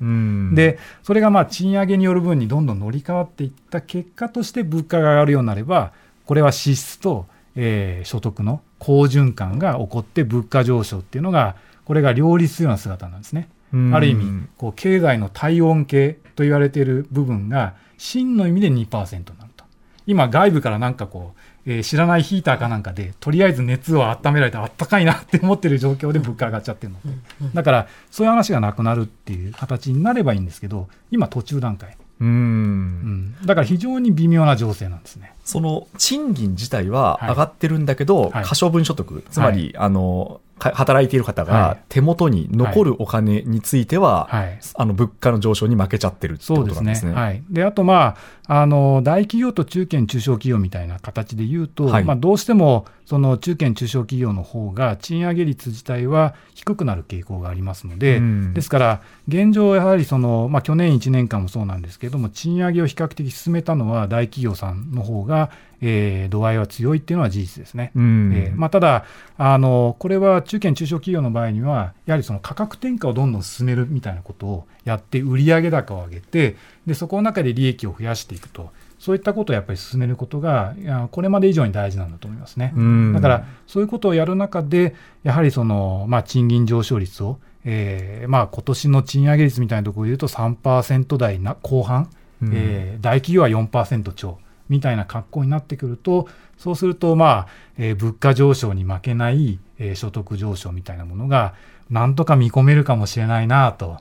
[0.53, 5.93] で、それがまあ賃上げによる分にどんどん乗り換わっていった結果として物価が上がるようになれば、
[6.27, 7.25] これは支出と、
[7.55, 13.49] えー、所得の好循環が起こって物価上昇っていうのが、これが両立するような姿なんですね。
[13.91, 19.65] ある意味、こう経済の体温計と言われている部分が、真の意味で2%になると。
[20.05, 21.33] 今、外部からなんかこ
[21.65, 26.99] う、えー、知らないヒーターかなんかで、とりあえず熱を温められてあったかいなって思ってる状況で物価上がっちゃってるの。
[27.01, 27.09] で、
[27.55, 31.97] だから、そういう話がなくなるっていう形になればいいんですけど、今、途中段階。
[32.19, 35.33] うん、うん、だから非常に微妙な情勢なんですね。
[35.43, 47.13] その賃金自体は上がってるんだけど、はい、可処分所得、つまり、はい、あの、働いている方が手元に残るお金については、はい、あの物価の上昇に負けちゃってるってことなんですね。
[47.13, 48.15] はい、であと、ま
[48.47, 67.91] あ、あの大企業と中堅・中小企業みたいな形で言うと、はい、まあ、どうしてもその中堅・中小企業の方が賃上げ率自体は低くなる傾向がありますので、うん、ですから、現状、やはりその、まあ、去年1年間もそうなんですけれども、賃上げを比較的進めたのは大企業さんの方が、えー、度合いは強いっていうのは事実ですね。
[67.93, 69.05] うん、えー、まあ、ただ
[69.37, 78.71] あの、これは中堅・中小企業の場合には、やはりその価格転嫁をどんどん進めるみたいなことをやって、売上高を上げてで、そこの中で利益を増やしていくと。
[78.99, 80.73] そういったことをやっぱり進めることが、
[81.11, 82.73] これまで以上に大事なんだと思いますね。
[83.13, 92.09] だから、そういうことをやる中で、やはりその、まあ、賃金上昇率を、えー、まあ、今年の賃上げ率みたいなところでいうと3%台な後半、
[92.51, 94.39] えー、大企業は4%超。
[94.69, 101.53] みたいな格好になってくると、そうすると、まあ、えー、物価上昇に負けない、えー、所得上昇みたいなものが、
[101.89, 103.97] なんとか見込めるかもしれないなと、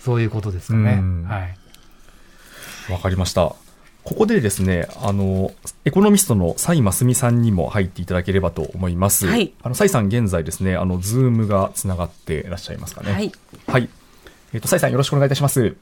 [0.00, 1.00] そういうことですかね。
[1.26, 2.92] はい。
[2.92, 3.67] わかりました。
[4.08, 5.52] ここでですね、あの、
[5.84, 9.26] エコノミストの蔡真澄さんにも入っていただければと思います。
[9.26, 9.52] はい。
[9.62, 13.12] あの、蔡さん現在ですね、あの、ズームがつながっていらっしゃいますかね。
[13.12, 13.30] はい。
[13.66, 13.90] はい。
[14.54, 15.62] えっ、ー、と、蔡さんよろしくお願いいたします。
[15.62, 15.74] よ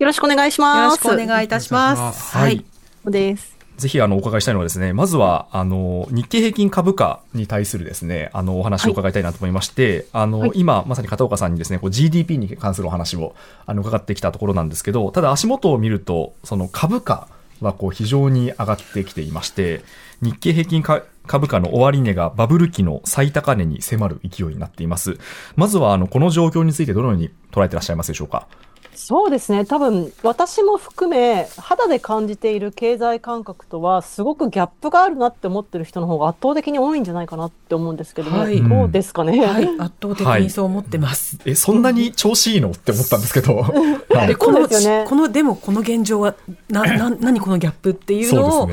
[0.00, 0.78] ろしくお願いします。
[0.78, 2.34] よろしくお願いいたします。
[2.34, 2.64] はい。
[3.04, 3.54] です。
[3.76, 13.34] ぜひあのお伺いしたいのはですね、まずはあの日経平均株価に対するですね、あのお話を伺いたいなと思いまして、はい、あの、はい、今まさに片岡さんにですね、こう GDP に関するお話を
[13.66, 17.28] あの伺ってきたところなんですけど、ただ足元を見るとその株価
[17.60, 19.82] はこう非常に上がってきていまして、
[20.20, 25.18] 日経平均株価の終値がバブル期の最高値に迫る勢いになっています。
[25.56, 28.46] まずはあのこの状況についてどのように捉えていらっしゃいますでしょうか？
[28.94, 41.36] そうですね、多分私も含め、肌で感じている経済感覚とは、すごくギャップがあるなって思ってる人の方が圧倒的に多いんじゃないかなって思うんですけども、はい、どうですかね、はい、 圧倒的にそう思ってます。
[41.36, 42.70] はい、え、そんなに調子いいの？
[42.70, 43.56] って思ったんですけど。
[44.10, 46.34] はい、この、ね、この、でもこの現状は、
[46.68, 48.68] な、な、 何このギャップっていうのを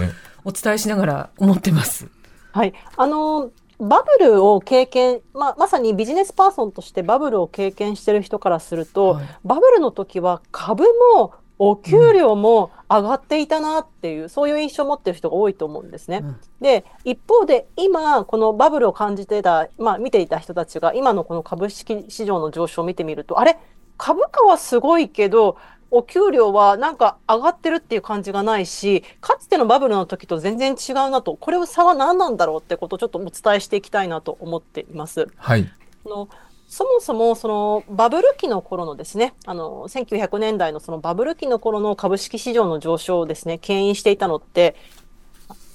[0.45, 2.07] お伝えしながら思ってます。
[2.51, 2.73] はい。
[2.97, 10.85] あの、バブルを経験、まあ、まさにビジネスパーソンとしてバブルを経験してる人からすると、はい、バブルの時は株
[11.17, 16.21] もお給料も上がっていたなっていう、うん、そういう印象を持ってる人が多いと思うんですね。
[16.23, 23.59] うん、で、一方で今、このバブルを感じてた、まあ見ていた人たちが今のこの株式市場の上昇を見てみると、あれ？
[23.97, 25.57] 株価はすごいけど、
[25.91, 35.27] お給料はなんか上がってるっていう感じがないし、かつてのバブルの時と全然違うなと、これを差は何なんだろうってことをちょっとお伝えしていきたいなと思っています。
[35.35, 35.69] はい。
[36.05, 36.29] の
[36.67, 44.77] そもそもそのバブル期の頃のですね、あの、1900年代のそのバブル期の頃の株式市場の上昇をですね、牽引していたのって、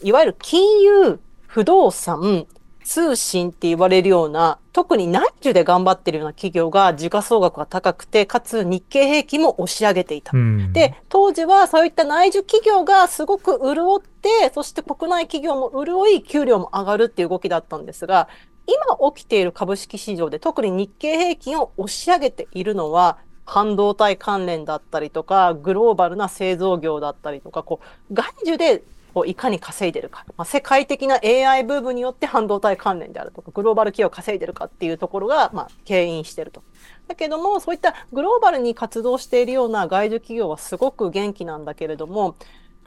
[0.02, 2.46] いわゆる金融、不動産、
[2.86, 10.30] 通信って言われるような、特に内需で頑張ってるような企業が時価総額が高くて、かつ日経平均も押し上げていた。
[10.32, 18.28] うん、で、当時はそういった内需企業がすごく潤って、そして国内企業も潤い、給料も上がるっていう動きだったんですが、
[18.68, 28.84] 今起きている株式市場で特に日経平均を押し上げているのは、半導体関連だったりとか、グローバルな製造業だったりとか、こう、外需で
[29.20, 36.62] をいかに稼いでるか、まあ、世界的な AI ブームによって半導体関連であるとか、グローバル企業を稼いでるかっていうところが、まあ、牽引してると。
[37.08, 42.36] だけども、そういったグローバルに活動しているような外需企業はすごく元気なんだけれども、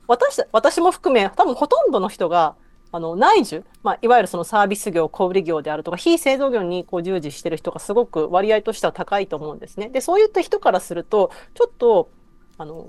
[0.08, 2.56] 私、私も含め、多分ほとんどの人が、
[2.92, 9.90] あの、内需、まあ、いわゆるそのサービス業、小売業であるとか、非製造業にこう従事してる人がすごく割合としては高いと思うんですね。
[9.90, 12.10] で、そういった人からすると、ちょっと、
[12.60, 12.86] あの、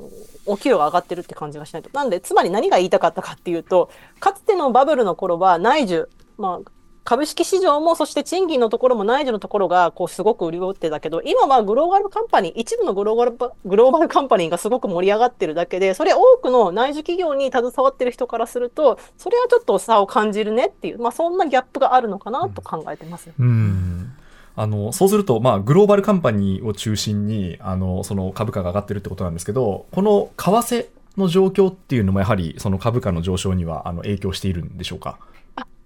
[0.46, 1.90] お給料が上がってるって感じがしないと。
[1.92, 6.08] なんで、つまり何が言いたかったかっていうと、かつてのバブルの頃は内需、
[6.38, 6.70] まあ、
[7.04, 23.30] 株式市場も、そして賃金のところも内需のところが、こう、すごく潤ってたけど、今はグローバルカンパニー、一部のグローバル、グローバルカンパニーがすごく盛り上がってるだけで、それ多くの内需企業に携わってる人からすると、それはちょっと差を感じるねっていう、まあ、そんなギャップがあるのかなと考えてます。
[23.38, 24.12] うん、
[24.61, 30.86] あの、そうすると、まあ、グローバルカンパニーを中心に、あの、その株価が上がってるってことなんですけど、この為替
[31.16, 35.18] の状況っていうのもやはり、その株価の上昇には、あの、影響しているんでしょうか？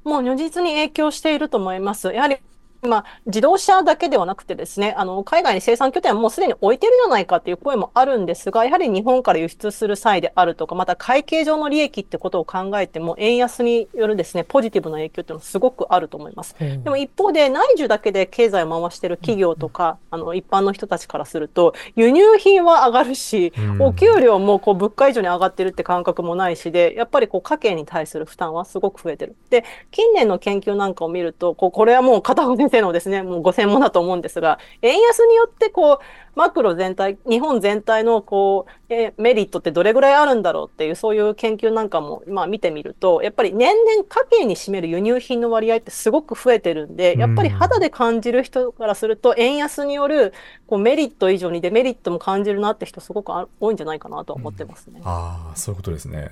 [0.03, 2.12] もう如実に影響していると思います。
[2.12, 2.39] やはり
[2.85, 16.57] まあ、自動車だけではなくてですね、あの、海外に生産拠点はもうすでに置いてるじゃないかっていう声もあるんですが、やはり日本から輸出する際であるとか、また会計上の利益ってことを考えても、円安によるですね、ポジティブな影響っていうのはすごくあると思います。
[16.59, 29.37] でも一方で、内需だけで経済を回してる企業とか、あの、一般の人たちからすると、輸入品は上がるし、お給料もこう物価以上に上がってるって感覚もないしで、やっぱりこう家計に対する負担はすごく増えてる。
[29.51, 35.99] で、近年の研究なんかを見ると、こうこれはもう片方先生のですね、もう専門だと思うんですが、円安によってこう、
[36.35, 50.33] マクロ全体、日本全体のこう、えメリットってどれぐらいあるんだろうっていう、そういう研究なんかも、まあ見てみると、やっぱり年々家計に占める輸入品の割合ってすごく増えてるんで、やっぱり肌で感じる人からすると、円安による
[50.66, 55.01] こうメリット以上にデメリットも感じるなって人すごく多いんじゃないかなと思ってますね。
[55.01, 56.31] うん、ああ、そういうことですね。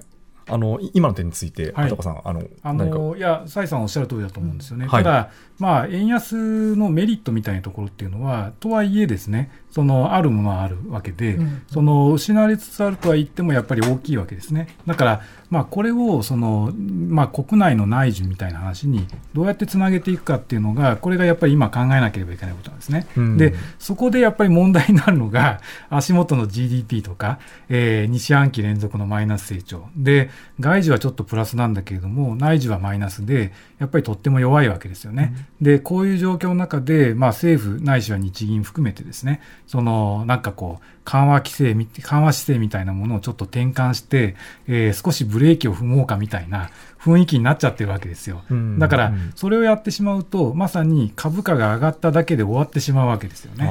[0.48, 5.30] あの今の点について、はい、さん、あのあのいや、蔡さんおっしゃる通りだと思うんですよね、はい、ただ、
[5.62, 14.76] まあ、円安のメリットみたいなところっていうのは、とはいえですね、そのあるものはあるわけで、うん、その失われつつあるとは言ってもやっぱり大きいわけですね。
[14.86, 23.06] だから、まあ、これをその、まあ、国内の内需みたいな話にどうやってつなげていくかっていうのが、これがやっぱり今考えなければいけないことなんですね。
[23.16, 27.38] うん、で、そこでやっぱり問題になるのが、 足元の GDP とか、
[27.70, 29.88] えー、2四半期連続のマイナス成長。
[29.96, 30.28] で、
[30.60, 35.34] 外需はちょっとプラスなんだけれども、内需はマイナスで、やっぱりとっても弱いわけですよね。
[35.34, 44.34] うん、で、こういう状況の中で、まあ、政府ないしは日銀含めてですね、その、なんかこう、緩和規制、緩和姿勢みたいなものをちょっと転換して、
[44.66, 48.42] えー、少しブレーキを踏もうかみたいな雰囲気になっちゃってるわけですよ。
[48.78, 53.70] だから、それをやってしまうと、まさに株価が上がっただけで終わってしまうわけですよね。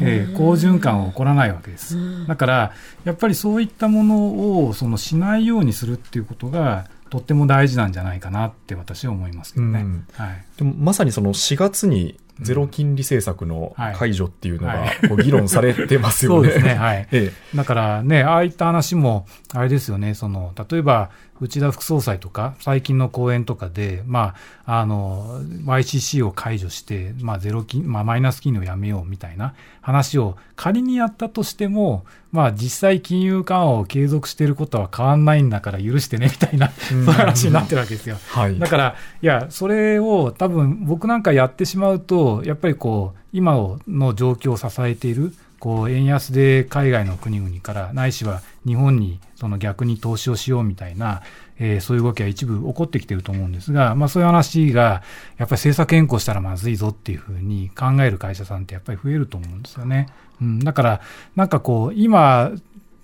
[0.00, 2.26] えー、好循環は起こらないわけです。
[2.26, 2.72] だから、
[3.04, 9.84] やっぱりそういったものを、そのしないようにするっていうことが、とっても大事なんじゃないかなって私は思いますけどね。
[10.14, 16.48] はい、でもまさにその4月にゼロ金利政策の解除っていうのが、こう議論されてますよね。
[16.48, 16.74] そうですね。
[16.74, 17.08] はい。
[17.12, 21.10] ええ、だからね、ああいった話も、あれですよね、その、例えば、
[21.42, 38.18] 内田副総裁とか、最近の講演とかで、まあ、あの、YCC を解除して、まあ、ゼロ金、まあ、マイナス金利をやめようみたいな話を仮にやったとしても、まあ、実際金融緩和を継続していることは変わんないんだから許してね、みたいな、そういう話になってるわけですよ。
[38.28, 38.56] はい。
[38.60, 43.56] だから、いや、それを多分僕なんかやってしまうと、やっぱりこう、今
[43.88, 51.22] の状況を支えている、こう円安で海外の国々からないしは日本にその逆に投資をしようみたいな、
[51.58, 55.02] えー、そういう動きは一部起こってきてると思うんですが、まあそういう話がやっ
[55.38, 60.08] ぱり政策変更したらまずいぞっていうふうに考える会社さんってやっぱり増えると思うんですよね。
[60.40, 61.00] うん、だから
[61.36, 62.52] なんかこう今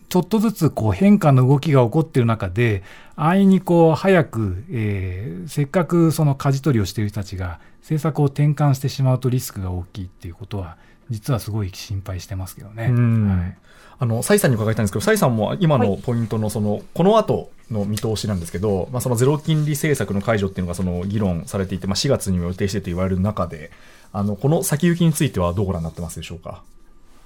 [0.08, 2.82] ちょっとずつこう変化の動きが起こっている中で、
[3.14, 10.78] 安易にこう早く、えー、せっかくその舵取りをしている人たちが政策を転換してしまうとリスクが大きいっていうことは、
[11.10, 12.84] 実はすごい心配してますけどね。
[12.84, 13.56] はい、
[14.00, 23.70] あの、蔡さんに伺いたいんですけど、蔡さんも今のポイントのその、はい、この後の見通しなんですけど、まあ、そのゼロ金利政策の解除っていうのがその議論されていて、まあ、4月にも予定してと言われる中で、
[24.12, 26.62] あの、この先行きについてはどうご覧になってますでしょうか？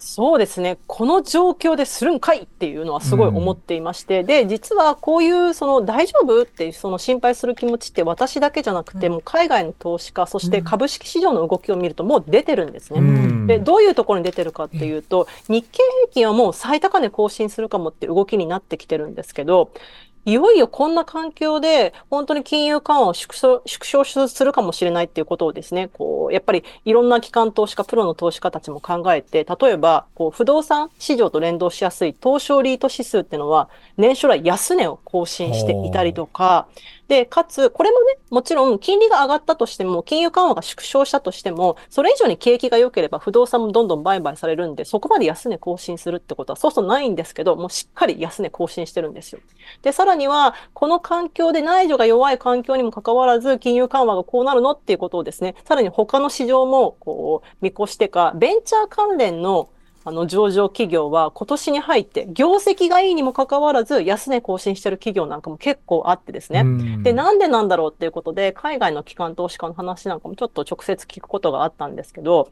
[0.05, 0.79] そうですね。
[0.89, 12.99] この状況でするんかいっていうのはすごい思っていまして、うん、で、実はこういうその大丈夫っていうその心配する気持ちって私だけじゃなくて、もう海外の投資家、そして株式市場の動きを見るともう出てるんですね。
[12.99, 19.71] うん、で、どういうところに出てるかっていうと、日経平均はもう最高値更新するかもって動きになってきてるんですけど、
[20.25, 36.69] いよいよこんな環境で本当に金融緩和を縮小縮小するかもしれないっていうことをですね、こう、やっぱりいろんな機関投資家、プロの投資家たちも考えて、例えば、こう、不動産市場と連動しやすい東証リート指数っていうのは、年初来安値を更新していたりとか、
[37.13, 49.43] で、かつ、これもね、もちろん金利が上がったとしても、金融緩和が縮小したとしても、それ以上に景気が良ければ不動産もどんどん売買されるんで、そこまで安値更新するってことはそうそうないんですけど、もうしっかり安値更新してるんですよ。
[49.83, 59.69] で、さらには、この環境で内需が弱い環境にもかかわらず、金融緩和がこうなるのっていうことをですね、さらに他の市場も、こう、見越してか、ベンチャー関連の
[60.05, 66.65] あの、上場企業は今年に入って業績がいいにもかかわらず安値更新してる企業なんかも結構あってですね。
[67.03, 72.51] で、なんでなんだろうっていうことで、海外の機関投資家の話なんかもちょっと直接聞くことがあったんですけど、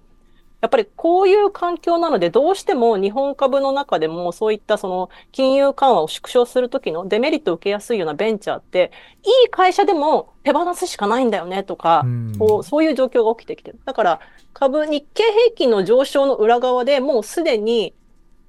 [0.61, 8.93] やっぱりこういう環境なので、どうしても日本株の中でもそういったその金融緩和を縮小するときのデメリットを受けやすいようなベンチャーって、
[9.25, 12.05] いい会社でも手放すしかないんだよねとか、
[12.39, 13.81] こうそういう状況が起きてきてる。
[13.85, 14.21] だから
[14.53, 17.95] 株、日経平均の上昇の裏側でもうすでに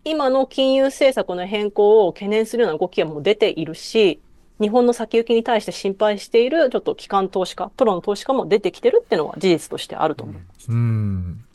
[0.03, 4.19] 今の金融政策の変更を懸念するような動きがもう出ているし、
[4.59, 10.69] 日本の先行きに対して心配しているちょっと機関投資家、プロの投資家も出てきてるっていうのは事実としてあると思います。
[10.69, 11.45] うん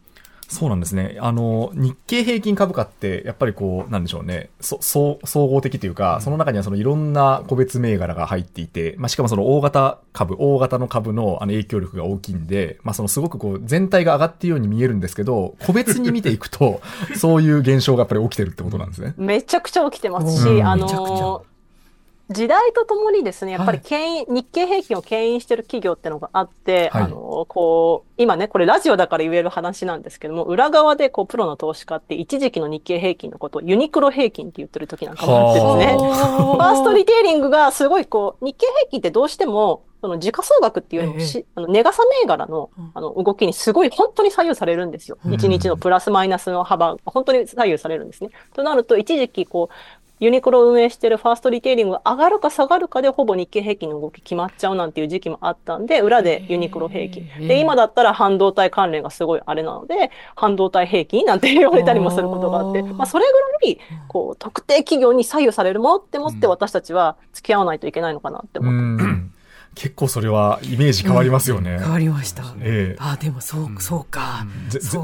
[0.48, 1.16] そうなんですね。
[1.20, 4.50] あの、日経平均株価って、やっぱりこう、なんでしょうね。
[4.60, 16.80] そ、総合的というか、その中にはそのいろんな個別銘柄が入っていて、まあ、しかもその大型株、大型の株のあの影響力が大きいんで、まあ、そのすごくこう、全体が上がっているように見えるんですけど、個別に見ていくと、
[17.16, 19.14] そういう現象がやっぱり起きてるってことなんですね。
[19.16, 21.44] めちゃくちゃ起きてますし、あの
[22.28, 41.40] 時代とともにですね、やっぱり牽引、はい、日経平均を牽引してる企業ってのがあって、はい、あの、こう、今ね、これラジオだから言える話なんですけども、裏側でこう、プロの投資家って一時期の日経平均のことをユニクロ平均って言ってる時なんかもあってですね、ファーストリテイリングがすごいこう、日経平均ってどうしても、その時価総額っていうよりもし、え。
[41.40, 45.18] え、あの、値傘銘柄の、あの、動きにすごい本当に左右されるんですよ。
[45.30, 48.30] 一、うん、日のプラスマイナスの幅、本当に左右されるんですね。
[48.54, 57.28] となると、一時期こう、ユニクロを運営しているファーストリテイリングが上がるか下がるかでほぼ日経平均の動き決まっちゃうなんていう時期もあったんで、裏でユニクロ平均。
[57.46, 69.15] で、今だったら半導体関連がすごいあれなので、半導体平均なんて言われたりもすることがあって、まあそれぐらい、こう、特定企業に左右されるものって思って私たちは付き合わないといけないのかなって思ってます。
[69.76, 71.72] 結構それはイメージ変わりますよね。
[71.72, 72.54] うん、変わりました。
[72.60, 74.46] ええー、あでもそう、そうか。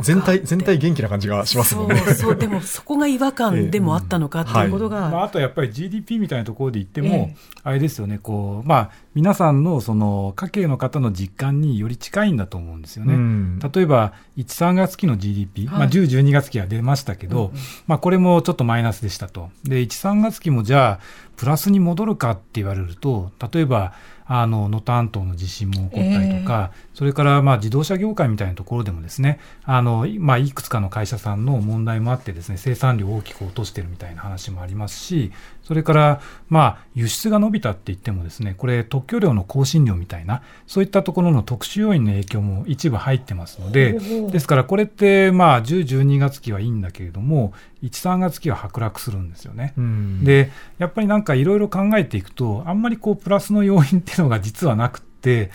[0.02, 1.98] 全体、全体元気な感じがしますもんね。
[2.00, 5.10] そう、そう、でも そこが違和感でもあったのかっていうことが。
[5.10, 13.12] まあ、あとやっぱり GDP みたいなところで言っても、あれですよね、こう、まあ、皆さんのその家計の方の実感により近いんだと思うんですよね。
[13.12, 19.50] うん、例えば、1、3月期の GDP、はい、まあ、10、12月期は出ましたけど、うん、まあ、これもちょっとマイナスでしたと。
[19.64, 21.00] で、1、3月期もじゃあ、
[21.36, 23.92] プラスに戻るかって言われると、例えば、
[24.26, 35.32] あの能登半島の地震も起こったりとか、えー、それからまあ自動車業界みたいなところでもですねあの、まあ、いくつかの会社さんの問題もあってですね生産量を大きく落としてるみたいな話もありますし
[35.62, 43.92] それからまあ輸出が伸びたって言ってもですねこれ特許料の更新料みたいなそういったところの特殊要因の影響も一部入ってますので
[44.30, 49.74] ですからこれってまあ10、12月期はいいんだけれども1、3月期は剥落するんですよね。
[50.22, 55.50] でやっぱりなんかいろいろ考えていくとあんまりこうプラスの要因っていうのが実はなくてで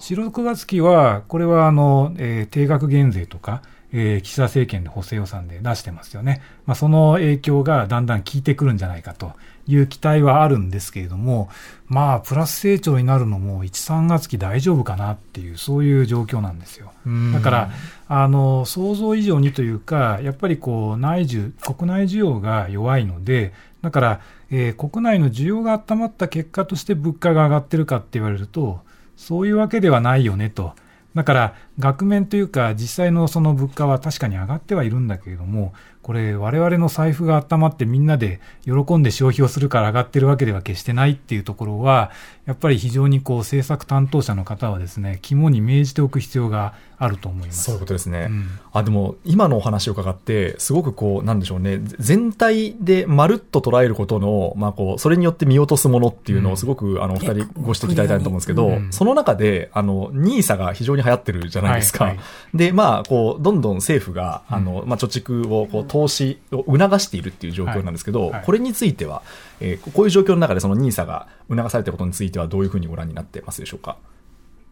[0.00, 3.62] 4、6月期はこれはあの、えー、定額減税とか
[3.92, 6.42] えー、岸田政権で補正予算で出してますよね。
[6.66, 9.32] まあ、その影響がだんだん効いてくるんじゃないかと
[9.66, 11.48] いう期待はあるんですけれども、
[11.86, 16.92] まあ、プラス成長になるのも1、3月期大丈夫かなっていう、そういう状況なんですよ。
[17.32, 17.70] だから、
[18.08, 24.20] あの、想像以上にというか、やっぱりこう、内需、国内需要が弱いので、だから、
[24.50, 28.80] えー、国内の需要が温まった結果として物価が上がってるかって言われると、
[29.16, 30.74] そういうわけではないよねと。
[31.14, 35.72] だから、額面というか、実際のその物価は確かに上がってはいるんだけれども、
[36.02, 42.12] これ、我々の財布が温まってみんなで喜んで消費をするから上がってるわけでは決してないっていうところは、
[42.46, 47.64] やっぱり非常にこう政策担当者の方はですね、肝に銘じておく必要があると思います。
[47.64, 48.26] そういうことですね。
[48.28, 62.04] うん、あ、でも、今のお話を伺って、すごくこう、なんでしょうね、全体でまるっと捉えることの、まあこう、それによって見落とすものっていうのをすごく、うん、あの、お二人ご指摘いただいたと思うんですけど、うん、その中で、あの、ニーサが非常に流行ってるじゃないですか。
[62.04, 62.22] はいは
[62.54, 69.22] い、で、まあ、こう、どんどん政府が、あの、まあ、貯蓄をこう、投資を促しているっていう状況なんですけど、はいはい、これについては、
[69.60, 73.96] えー、こういう状況の中でその NISA が促されたことについてはどういうふうにご覧になってますでしょうか？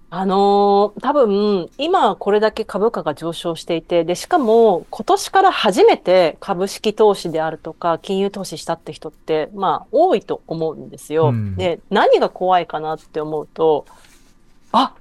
[0.09, 11.31] あのー、多分、今これだけ株価が上昇していて、で、しかも今年から初めて株式投資であるとか、金融投資したって人って、まあ、多いと思うんですよ。
[11.31, 13.85] うん、で、何が怖いかなって思うと、
[14.71, 14.95] あ、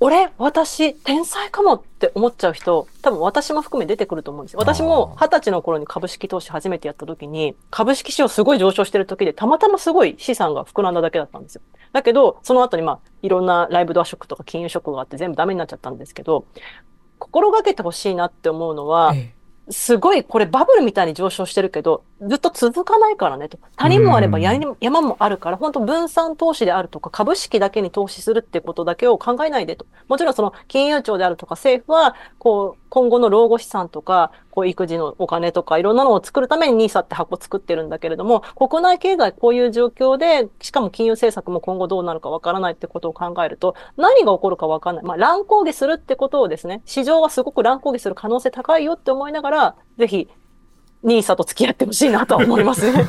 [0.00, 4.60] 俺、私、天才かもって思っちゃう人、多分私も含め出てくると思うんですよ。
[4.60, 11.62] 私も二十歳の頃に株式投資初めてやった時に、株式市場すごい上昇してる時で、たまたますごい資産が膨らんだだけだったんですよ。
[11.92, 16.44] だけど、その後にまあ、いろんなライブドアショックとか金融ショックがあって全部ダメになっちゃったんですけど、
[17.18, 19.38] 心がけてほしいなって思うのは、ええ
[19.70, 23.58] すごいこれバブルみたいに上昇してるけど、ずっと続かないからねと。
[23.76, 29.86] 谷もあれば山もあるから、本当分散投資であるとか、株式だけに投資するってことだけを考えないでと。
[30.08, 45.04] もちろんその金融庁であるとか政府は、こう、今後の老後資産とか、こう育児のお金とかいろんなのを作るために NISA って箱作ってるんだけれども、国内経済こういう状況で、しかも金融政策も今後どうなるかわからないってことを考えると、何が起こるかわからない。
[45.04, 50.28] まあ乱高下するってことをですね、市場はすごく乱高下する可能性高いよって思いながら、ぜひ
[51.02, 53.04] ニーサと付き合ってほしいなと思いますね。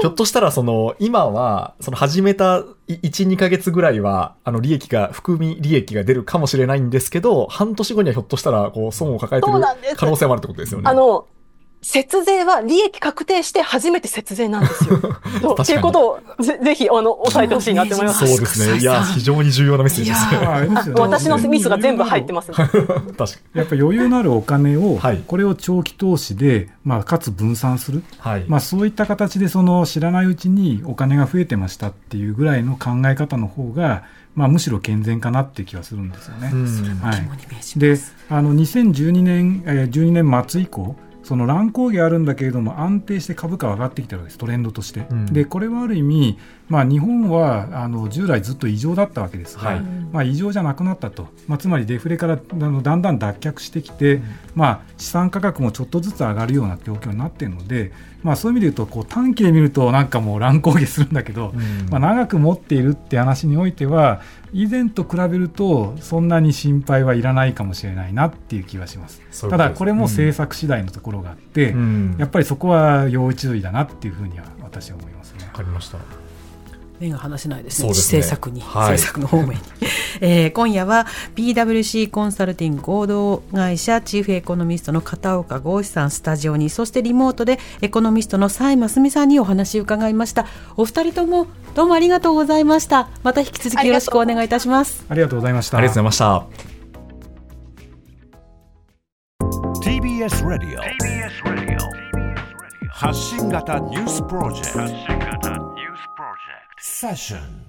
[0.00, 9.60] ひょっとしたら、その、今は、その始めた1、2ヶ月ぐらいは、あの、利益が、含み利益が出るかもしれないんですけど、半年後にはひょっとしたら、こう、損を抱えてる
[9.96, 10.90] 可能性もあるってことですよね。
[10.90, 11.26] あの、
[11.86, 14.96] 節税は利益確定して初めて節税なんですよ。
[15.62, 18.26] っていうことをぜぜひあの押さえてほしいなって思います。
[18.26, 18.80] そうですね。
[18.80, 20.94] いや 非常に重要なメッセージですね。
[20.96, 22.80] 私のミスが全部入ってます、 確か
[23.14, 23.26] に。
[23.54, 34.02] やっぱり余裕のあるお金を、はい、これを長期投資でまあかつ分散する、はい、まあそういった形でその知らないうちにお金が増えてましたっていうぐらいの考え方の方が。
[34.34, 36.48] まあ、むしろ健全かなっていう気がするんですよね。
[37.00, 40.94] はい、であの2012年、えー、12年末以降
[41.26, 54.24] その乱高下あるんだけれども安定して株価は上がってきてるわけですトレンドとして、うん、でこれはある意味、まあ、日本はあの従来ずっと異常だったわけですが、はい、まあ、異常じゃなくなったと、まあ、つまりデフレからあのだんだん脱却してきて、うん、
[54.54, 57.90] まあ、資産価格もちょっとずつ上がるような状況になっているので、
[58.22, 64.20] まあ、そういう意味で言うとこう短期で見るとなんかもう乱高下するんだけど、うん、まあ、長く持っているって話においては
[64.56, 69.20] 以前と比べるとそんなに心配はいらないかもしれないなっていう気はします。
[69.50, 75.44] ただこれも政策次第のところがあって、うん、やっぱりそこは要注意だなっていうふうには私は思いますね。
[75.44, 75.98] わかりました
[77.00, 78.18] 目が離せないですね、すね。
[78.18, 79.56] 政策に、はい、政策の方面に、
[80.20, 90.46] えー、今夜は PWC コンサルティング合同会社チーフエコノミストの片岡剛志さんスタジオにそしてリモートでエコノミストの蔡真澄さんにお話を伺いました。
[90.76, 93.08] お二人ともどうもありがとうございました。
[93.22, 95.04] また引き続きよろしくお願いいたします。
[95.08, 95.78] ありがとうございました。
[95.78, 96.76] ありがとうございました。
[99.82, 101.96] TBS ラディオ
[102.96, 105.35] 発信型ニュースプロジェクト
[106.98, 107.65] セッション